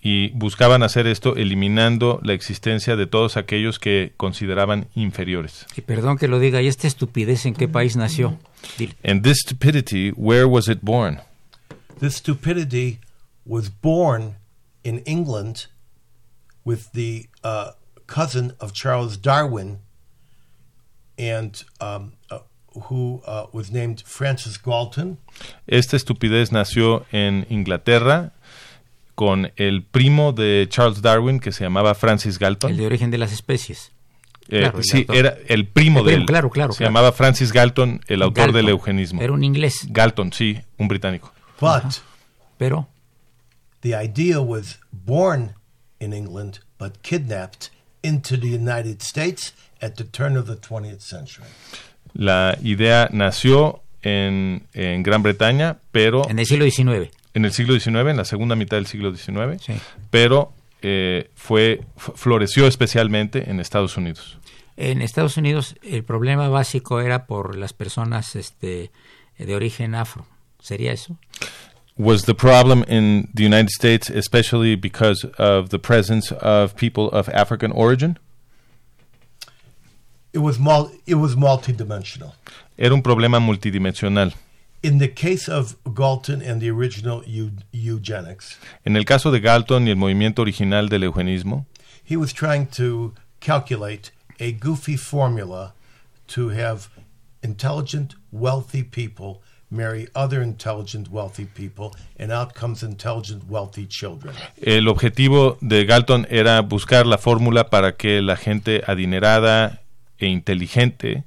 [0.03, 5.67] y buscaban hacer esto eliminando la existencia de todos aquellos que consideraban inferiores.
[5.77, 8.39] Y perdón que lo diga, ¿y esta estupidez en qué país nació?
[8.79, 8.95] Dile.
[9.05, 11.21] And this stupidity, where was it born?
[12.01, 12.99] This stupidity
[13.45, 14.37] was born
[14.83, 15.69] in England
[16.65, 17.73] with the uh,
[18.13, 19.79] cousin of Charles Darwin
[21.19, 22.39] and um, uh,
[22.89, 25.19] who uh, was named Francis Galton.
[25.67, 28.33] Esta estupidez nació en Inglaterra
[29.15, 32.71] con el primo de Charles Darwin que se llamaba Francis Galton.
[32.71, 33.93] El de origen de las especies.
[34.49, 36.27] Eh, claro, sí, era el primo, de él.
[36.27, 36.73] Claro, claro.
[36.73, 38.57] Se llamaba Francis Galton, el autor Galton.
[38.57, 39.23] del eugenismo.
[39.23, 39.87] Era un inglés.
[39.89, 41.33] Galton, sí, un británico.
[41.61, 42.01] But
[42.59, 42.89] Pero
[43.83, 45.55] the idea was born
[46.01, 47.71] in England but kidnapped
[48.03, 51.47] into the United States at the turn of the 20th century.
[52.13, 57.79] La idea nació en, en Gran Bretaña, pero en el siglo XIX en el siglo
[57.79, 59.75] XIX, en la segunda mitad del siglo XIX, sí.
[60.11, 64.39] pero eh, fue floreció especialmente en Estados Unidos.
[64.77, 68.91] En Estados Unidos el problema básico era por las personas este,
[69.39, 70.27] de origen afro.
[70.59, 71.17] ¿Sería eso?
[72.01, 77.29] Was the problem in the United States especially because of the presence of people of
[77.29, 78.17] African origin?
[80.33, 82.33] It was mul it was multidimensional.
[82.79, 84.33] Era un problema multidimensional.
[84.83, 87.23] In the case of Galton and the original
[87.71, 91.67] eugenics, en el caso de Galton y el movimiento original del eugenismo,
[92.03, 95.75] he was trying to calculate a goofy formula
[96.29, 96.89] to have
[97.43, 104.35] intelligent, wealthy people marry other intelligent, wealthy people, and out comes intelligent, wealthy children.
[104.61, 109.83] El objetivo de Galton era buscar la fórmula para que la gente adinerada
[110.19, 111.25] e inteligente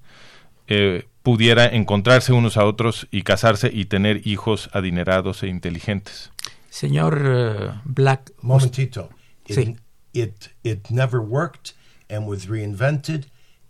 [0.68, 6.32] eh, pudiera encontrarse unos a otros y casarse y tener hijos adinerados e inteligentes.
[6.70, 8.32] Señor uh, Black.
[8.42, 9.10] Momentito.
[9.46, 9.78] It, sí.
[10.14, 11.74] it, it never worked
[12.10, 13.26] and was reinvented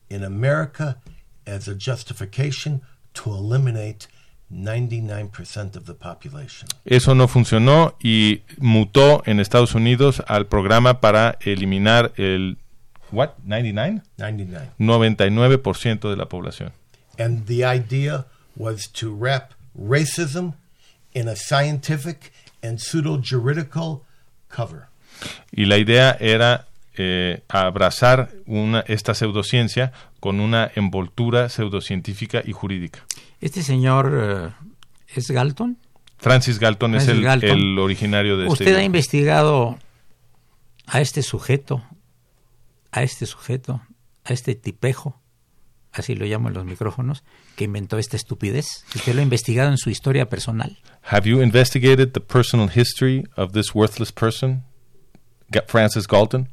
[0.10, 0.98] in America
[1.46, 2.82] as a justification
[3.14, 4.08] to eliminate
[4.54, 6.68] 99% of the population.
[6.86, 12.58] Eso no funcionó y mutó en Estados Unidos al programa para eliminar el
[13.12, 16.72] what 99 99 99% de la población.
[17.18, 18.26] And the idea
[18.56, 20.54] was to wrap racism
[21.14, 22.32] in a scientific
[22.62, 24.02] and pseudo-juridical
[24.50, 24.88] cover.
[25.52, 29.92] Y la idea era eh, abrazar una, esta pseudociencia
[30.24, 33.06] con una envoltura pseudocientífica y jurídica.
[33.42, 34.70] ¿Este señor uh,
[35.14, 35.78] es Galton?
[36.18, 37.50] Francis Galton Francis es el, Galton.
[37.50, 39.78] el, originario de ¿Usted este ha investigado
[40.86, 41.84] a este sujeto,
[42.94, 43.82] a este sujeto,
[44.24, 45.20] a este tipejo,
[45.92, 47.26] así lo llamo en los micrófonos,
[47.58, 48.86] que inventó esta estupidez?
[48.96, 50.80] ¿Usted lo ha investigado en su historia personal?
[51.02, 54.64] Have you investigated the personal history of this worthless person,
[55.68, 56.48] Francis Galton?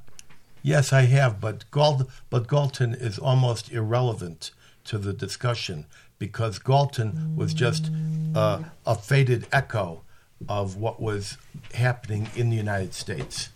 [0.63, 4.53] Yes, I have, but, Gal- but Galton is almost irrelevant
[4.85, 5.87] to the discussion
[6.19, 7.91] because Galton was just
[8.35, 10.03] uh, a faded echo
[10.49, 11.39] of what was
[11.75, 13.51] happening in the United States.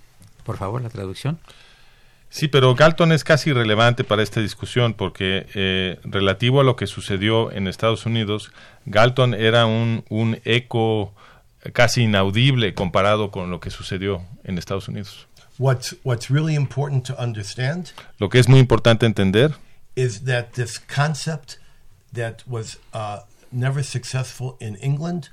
[0.45, 1.39] Por favor, la traducción.
[2.31, 6.87] Sí, pero Galton es casi irrelevante para esta discusión porque eh, relativo a lo que
[6.89, 8.51] sucedió en Estados Unidos,
[8.87, 11.15] Galton era un, un eco
[11.73, 15.29] casi inaudible comparado con lo que sucedió en Estados Unidos.
[15.59, 19.55] What's, what's really important to understand Lo que es muy importante entender
[19.95, 21.59] is that this concept
[22.13, 23.21] that was uh,
[23.53, 25.29] never successful in England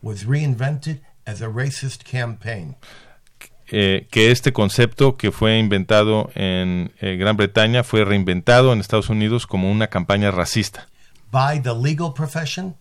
[0.00, 2.76] was reinvented as a racist campaign.
[3.72, 9.08] eh, que este concepto que fue inventado en eh, Gran Bretaña fue reinventado en Estados
[9.08, 10.88] Unidos como una campaña racista.
[11.30, 12.76] By the legal profession,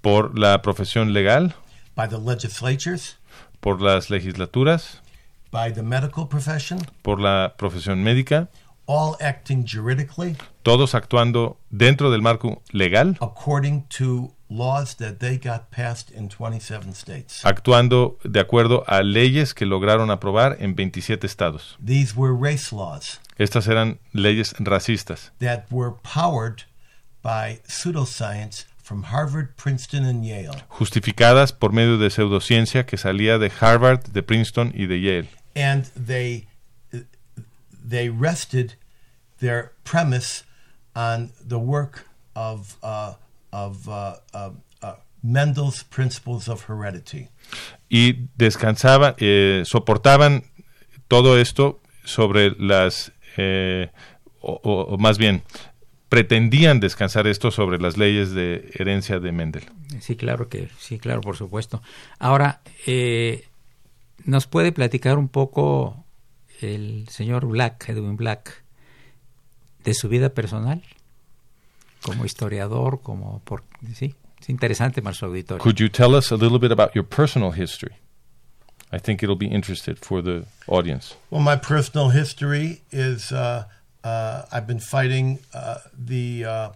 [0.00, 1.54] por la profesión legal,
[1.94, 3.18] by the legislatures,
[3.60, 5.00] por las legislaturas,
[5.50, 8.48] by the medical profession, por la profesión médica,
[8.86, 15.70] all acting juridically todos actuando dentro del marco legal, according to laws that they got
[15.70, 17.44] passed in 27 states.
[17.44, 21.76] actuando de acuerdo a leyes que lograron aprobar en 27 estados.
[21.84, 26.64] These were race laws Estas eran leyes racistas, that were powered
[27.22, 30.64] by pseudoscience from Harvard, Princeton, and Yale.
[30.68, 35.28] justificadas por medio de pseudociencia que salía de Harvard, de Princeton y de Yale.
[35.54, 36.46] And they
[37.88, 38.74] they rested
[39.40, 40.44] their premise
[40.94, 43.14] on the work of uh,
[43.52, 44.50] of uh, uh,
[44.82, 47.28] uh, Mendel's principles of heredity.
[47.88, 50.44] y descansaban, eh, soportaban
[51.08, 53.90] todo esto sobre las, eh,
[54.40, 55.42] o, o- o más bien,
[56.08, 59.64] pretendían descansar esto sobre las leyes de herencia de Mendel.
[60.00, 61.82] Sí, claro que sí, claro, por supuesto.
[62.20, 63.44] Ahora, eh,
[64.24, 66.04] ¿nos puede platicar un poco
[66.60, 68.62] el señor Black, Edwin Black,
[69.84, 70.82] de su vida personal?
[72.02, 73.64] Como historiador, como por...
[73.94, 75.62] Sí, es interesante para su auditorio.
[75.62, 77.94] Could you tell us a little bit about your personal history?
[78.92, 81.14] I think it'll be interested for the audience.
[81.30, 83.64] Well, my personal history is uh,
[84.02, 86.70] uh, I've been fighting uh, the uh,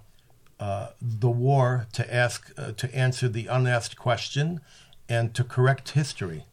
[0.60, 4.60] uh, the war to ask uh, to answer the unasked question
[5.08, 6.44] and to correct history.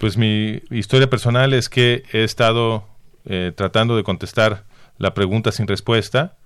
[0.00, 2.86] Pues mi historia personal es que he estado
[3.24, 4.64] eh, tratando de contestar
[4.98, 6.36] la pregunta sin respuesta.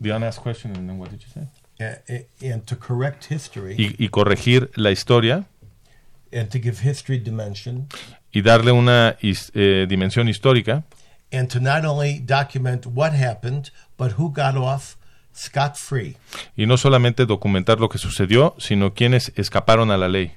[0.00, 1.48] The unasked question, and then what did you say?
[1.78, 5.44] a- a- and to correct history Y, y corregir la historia
[6.32, 7.86] and to give history dimension
[8.32, 10.84] y darle una his- eh, dimensión histórica
[11.30, 14.96] and to not only document what happened but who got off
[15.34, 16.16] scot free
[16.56, 20.32] y no solamente documentar lo que sucedió, sino quienes escaparon a la ley.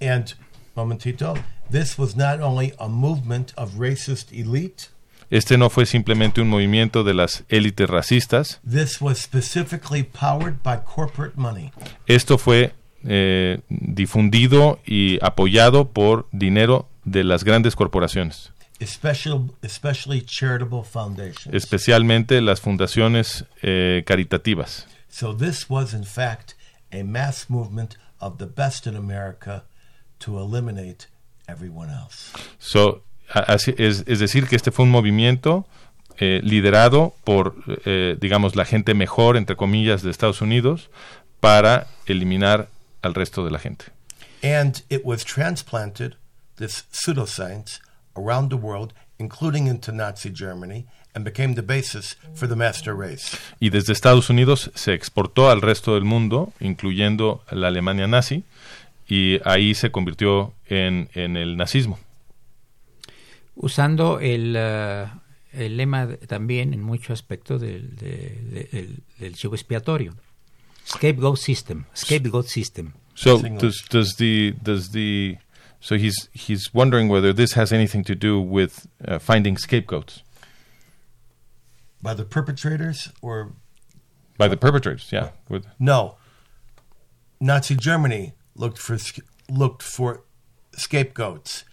[0.00, 0.34] and
[0.74, 1.34] momentito
[1.72, 4.90] this was not only a movement of racist elite.
[5.30, 10.76] Este no fue simplemente un movimiento de las élites racistas, this was specifically powered by
[10.76, 11.72] corporate money.
[12.06, 20.84] Esto fue eh, difundido y apoyado por dinero de las grandes corporaciones, especially especially charitable
[20.84, 21.54] foundations.
[21.54, 24.86] Especialmente las fundaciones eh, caritativas.
[25.08, 26.54] so this was in fact
[26.92, 29.64] a mass movement of the best in america
[30.18, 31.06] to eliminate
[31.52, 35.66] everyone else So, así- es, es decir, que este fue un movimiento
[36.18, 40.90] eh, liderado por, eh, digamos, la gente mejor, entre comillas, de Estados Unidos,
[41.40, 42.68] para eliminar
[43.00, 43.86] al resto de la gente.
[44.44, 46.14] And it was transplanted,
[46.56, 47.80] this pseudoscience,
[48.14, 50.84] around the world, including into Nazi Germany,
[51.14, 53.36] and became the basis for the master race.
[53.60, 58.44] Y desde Estados Unidos se exportó al resto del mundo, incluyendo la Alemania nazi,
[59.08, 61.98] y ahí se convirtió en, en el nazismo.
[63.54, 65.06] Usando el, eh,
[65.52, 70.14] el lema de- también en mucho aspecto del, de- de- del, del chivo expiatorio.
[70.86, 71.84] Scapegoat system.
[71.94, 72.92] Scapegoat system.
[73.14, 75.38] So does does the does the
[75.80, 80.22] so he's he's wondering whether this has anything to do with uh, finding scapegoats
[82.00, 83.52] By the perpetrators or
[84.38, 85.12] by the perpetrators.
[85.12, 86.16] Yeah, with no?
[87.38, 88.96] Nazi Germany looked for
[89.48, 90.22] looked for
[90.76, 91.64] scapegoats,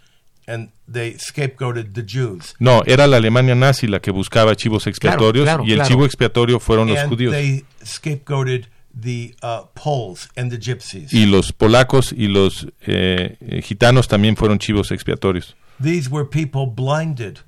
[0.48, 2.56] and they scapegoated the Jews.
[2.60, 5.90] No, era la Alemania nazi la que buscaba chivos expiatorios claro, y el claro.
[5.90, 7.32] chivo expiatorio fueron los and judíos.
[7.32, 11.14] they scapegoated the uh, Poles and the Gypsies.
[11.14, 15.56] Y los polacos y los eh, eh, gitanos también fueron chivos expiatorios.
[15.80, 17.42] These were people blinded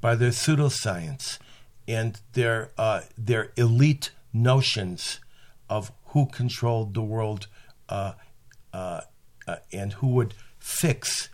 [0.00, 1.38] by their pseudoscience
[1.88, 5.20] and their uh, their elite notions
[5.68, 7.46] of who controlled the world
[7.88, 8.12] uh,
[8.72, 9.00] uh,
[9.46, 11.30] uh, and who would fix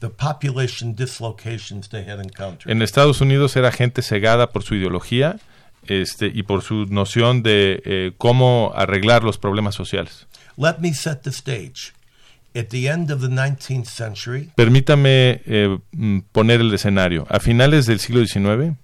[0.00, 2.70] the population dislocations they had encountered.
[2.70, 5.38] En Estados Unidos era gente cegada por su ideología
[5.86, 10.26] este, y por su noción de eh, cómo arreglar los problemas sociales.
[10.56, 11.92] Let me set the stage.
[12.54, 17.26] At the end of the 19th century, Permítame eh, mm, poner el escenario.
[17.28, 18.76] A finales del siglo XIX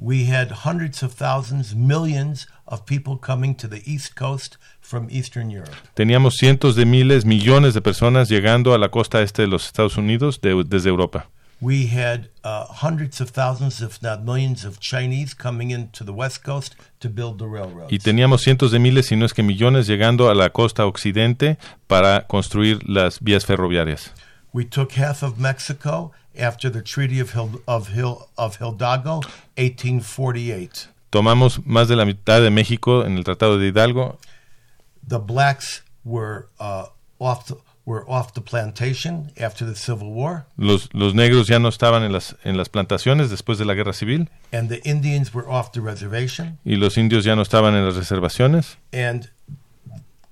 [0.00, 5.50] we had hundreds of thousands, millions of people coming to the East Coast from Eastern
[5.50, 5.74] Europe.
[5.94, 9.96] teníamos cientos de miles, millones de personas llegando a la costa este de los Estados
[9.96, 11.26] Unidos de- desde Europa.
[11.62, 16.42] We had uh, hundreds of thousands, if not millions, of Chinese coming into the West
[16.42, 17.92] Coast to build the railroads.
[17.92, 21.58] Y teníamos cientos de miles, si no es que millones, llegando a la costa occidente
[21.86, 24.10] para construir las vías ferroviarias.
[24.54, 29.20] We took half of Mexico after the Treaty of, Hil- of, Hil- of Hidalgo,
[29.58, 30.88] 1848.
[31.10, 34.18] Tomamos más de la mitad de México en el Tratado de Hidalgo.
[35.06, 36.86] The blacks were uh,
[37.18, 41.68] off the, were off the plantation after the Civil War, Los, los negros ya no
[41.68, 44.28] estaban en las, en las plantaciones después de la guerra civil.
[44.52, 47.96] And the Indians were off the reservation, y los indios ya no estaban en las
[47.96, 48.76] reservaciones.
[48.92, 49.30] And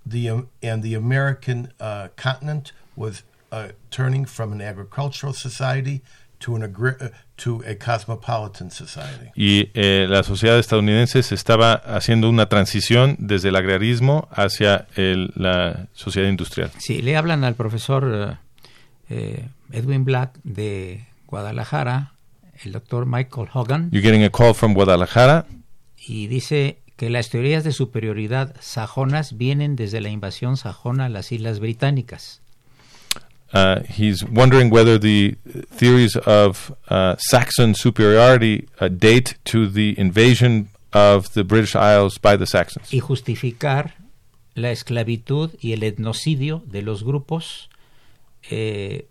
[0.06, 6.02] the um, and the American uh, continent was uh, turning from an agricultural society
[6.40, 7.08] to an agri- uh,
[7.42, 9.30] to a cosmopolitan society.
[9.36, 15.30] y eh, la sociedad estadounidense se estaba haciendo una transición desde el agrarismo hacia el-
[15.36, 16.70] la sociedad industrial.
[16.78, 18.38] Sí, le hablan al profesor
[19.10, 22.12] eh, eh, Edwin Black de Guadalajara,
[22.64, 25.46] el doctor Michael Hogan, You're getting a call from Guadalajara.
[25.96, 31.30] y dice que las teorías de superioridad sajonas vienen desde la invasión sajona a las
[31.30, 32.40] Islas Británicas.
[33.52, 35.36] Uh, he's wondering whether the
[35.70, 42.36] theories of uh, Saxon superiority uh, date to the invasion of the British Isles by
[42.36, 42.92] the Saxons.
[42.92, 43.94] y justificar
[44.54, 47.70] la esclavitud y el etnocidio de los grupos
[48.50, 49.06] eh,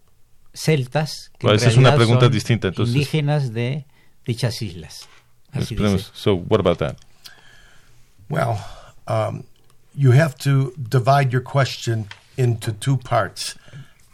[0.54, 2.94] celtas que en Well, esa es una pregunta son distinta, entonces.
[2.96, 3.86] indígenas de
[4.26, 5.08] dichas islas.
[5.52, 6.06] Así dice.
[6.14, 6.98] So, what about that?
[8.30, 8.58] Well,
[9.08, 9.46] um,
[9.96, 13.57] you have to divide your question into two parts.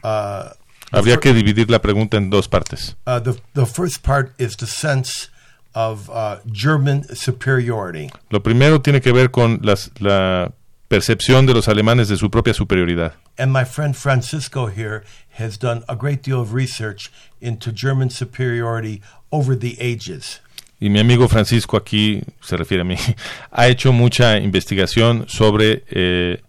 [0.03, 0.49] Uh,
[0.91, 2.95] Habría que dividir la pregunta en dos partes.
[3.07, 5.29] uh, the, the first part is the sense
[5.73, 8.09] of uh, German superiority.
[8.29, 10.51] Lo primero tiene que ver con las- la
[10.87, 13.13] percepción de los alemanes de su propia superioridad.
[13.39, 15.03] And my friend Francisco here
[15.39, 19.01] has done a great deal of research into German superiority
[19.31, 20.41] over the ages.
[20.79, 22.97] Y mi amigo Francisco aquí, se refiere a mí,
[23.51, 25.83] ha hecho mucha investigación sobre...
[25.89, 26.39] Eh,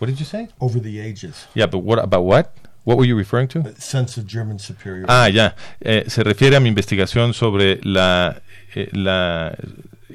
[0.00, 0.48] what did you say?
[0.58, 1.46] Over the ages.
[1.54, 2.52] Yeah, but what about what?
[2.84, 3.62] What were you referring to?
[3.78, 5.06] Sense of German superiority.
[5.08, 5.54] Ah, ya.
[5.80, 8.42] Eh, se refiere a mi investigación sobre la,
[8.74, 9.54] eh, la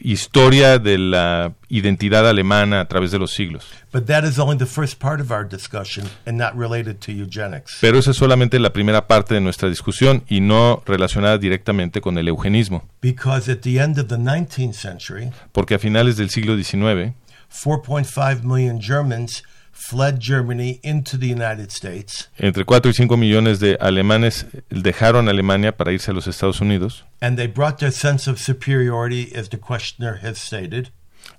[0.01, 3.65] historia de la identidad alemana a través de los siglos.
[3.91, 7.78] But that is only the first part of our discussion and not related to eugenics.
[7.82, 12.18] Pero esa es solamente la primera parte de nuestra discusión y no relacionada directamente con
[12.18, 12.88] el eugenismo.
[13.01, 17.13] Because at the end of the 19th century, Porque a finales del siglo XIX,
[17.49, 19.43] 4.5 million Germans
[19.78, 25.75] fled Germany into the United States, entre 4 y 5 millones de alemanes dejaron Alemania
[25.75, 29.57] para irse a los Estados Unidos and they brought their sense of superiority, as the
[29.57, 30.89] questioner has stated.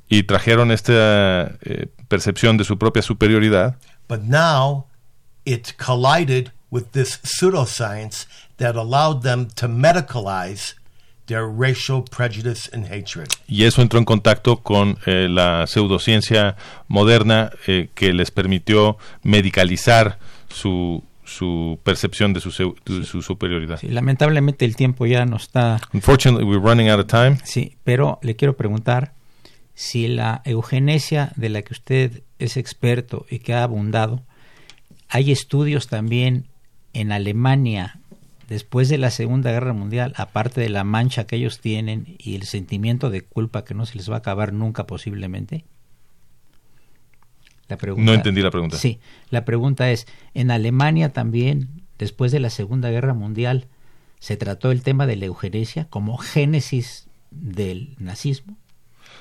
[0.09, 3.76] y trajeron esta eh, percepción de su propia superioridad.
[4.09, 4.86] But now
[5.45, 8.26] it collided with this pseudoscience
[8.57, 10.74] that allowed them to medicalize
[11.29, 13.29] their racial prejudice and hatred.
[13.47, 16.57] Y eso entró en contacto con eh, la pseudociencia
[16.89, 20.18] moderna eh, que les permitió medicalizar
[20.49, 23.79] su, su percepción de su, de su superioridad.
[23.79, 25.81] Sí, lamentablemente el tiempo ya no está.
[25.93, 27.39] Unfortunately, we're running out of time.
[27.45, 29.12] Sí, pero le quiero preguntar
[29.74, 34.22] si la eugenesia de la que usted es experto y que ha abundado,
[35.09, 36.47] hay estudios también
[36.95, 38.01] en Alemania
[38.49, 42.43] después de la Segunda Guerra Mundial, aparte de la mancha que ellos tienen y el
[42.45, 45.65] sentimiento de culpa que no se les va a acabar nunca posiblemente.
[47.69, 48.79] La pregunta, No entendí la pregunta.
[48.79, 48.99] Sí,
[49.31, 51.69] la pregunta es, en Alemania también,
[51.99, 53.67] después de la Segunda Guerra Mundial,
[54.21, 58.57] se trató el tema de la eugenesia como génesis del nazismo.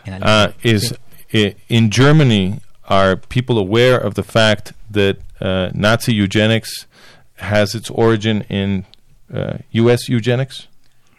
[0.05, 0.55] En Uh, Alemania.
[0.63, 0.95] is
[1.29, 1.37] Sí.
[1.37, 6.87] i- in Germany, are people aware of the fact that uh, Nazi eugenics
[7.37, 8.85] has its origin in
[9.33, 10.09] uh, U.S.
[10.09, 10.67] eugenics?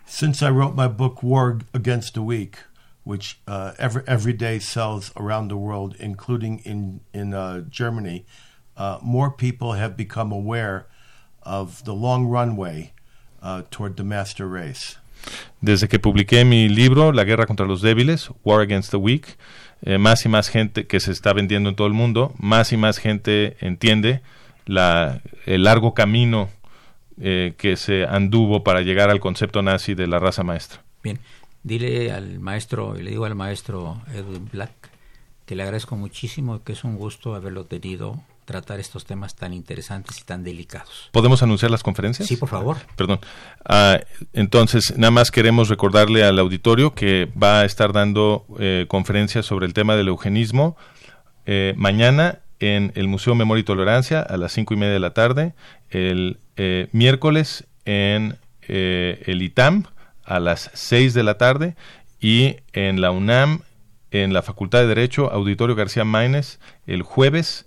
[0.06, 2.58] Since I wrote my book War Against the Weak,
[3.04, 8.24] which uh, every every day sells around the world, including in in uh, Germany,
[8.76, 10.86] uh, more people have become aware
[11.42, 12.92] of the long runway
[13.42, 14.96] uh, toward the master race.
[15.60, 19.36] Desde que publiqué mi libro, La guerra contra los débiles, War Against the Weak,
[19.82, 22.76] eh, más y más gente que se está vendiendo en todo el mundo, más y
[22.76, 24.22] más gente entiende
[24.66, 26.50] la, el largo camino
[27.20, 30.82] eh, que se anduvo para llegar al concepto nazi de la raza maestra.
[31.02, 31.18] Bien,
[31.62, 34.72] dile al maestro, y le digo al maestro Edwin Black,
[35.46, 40.20] que le agradezco muchísimo, que es un gusto haberlo tenido tratar estos temas tan interesantes
[40.20, 41.10] y tan delicados.
[41.12, 42.26] ¿Podemos anunciar las conferencias?
[42.26, 42.78] Sí, por favor.
[42.96, 43.20] Perdón.
[43.62, 44.00] Ah,
[44.32, 49.66] entonces, nada más queremos recordarle al auditorio que va a estar dando eh, conferencias sobre
[49.66, 50.78] el tema del eugenismo
[51.44, 55.14] eh, mañana en el Museo Memoria y Tolerancia a las cinco y media de la
[55.14, 55.54] tarde,
[55.90, 58.36] el eh, miércoles en
[58.68, 59.84] el ITAM
[60.24, 61.74] a las seis de la tarde
[62.20, 63.62] y en la UNAM
[64.10, 67.66] en la Facultad de Derecho, Auditorio García Maínez, el jueves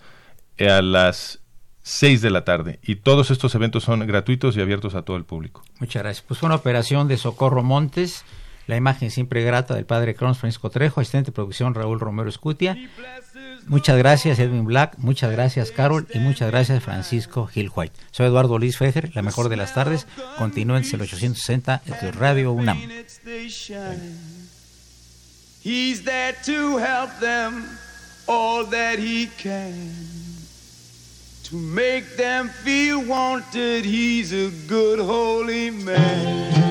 [0.60, 1.40] a las
[1.84, 2.80] 6 de la tarde.
[2.84, 5.64] Y todos estos eventos son gratuitos y abiertos a todo el público.
[5.80, 6.26] Muchas gracias.
[6.28, 8.26] Pues fue una operación de Socorro Montes,
[8.68, 12.78] la imagen siempre grata del padre Cronos Francisco Trejo, asistente de producción Raúl Romero Escutia.
[13.68, 17.96] Muchas gracias Edwin Black, muchas gracias Carol y muchas gracias Francisco Gil White.
[18.12, 20.08] Soy Eduardo Luis Fejer, la mejor de las tardes.
[20.38, 22.80] Continúen el 860 de Radio UNAM.
[25.64, 27.64] He's there to help them
[28.28, 29.92] all that he can.
[31.44, 36.71] To make them feel wanted, he's a good holy man.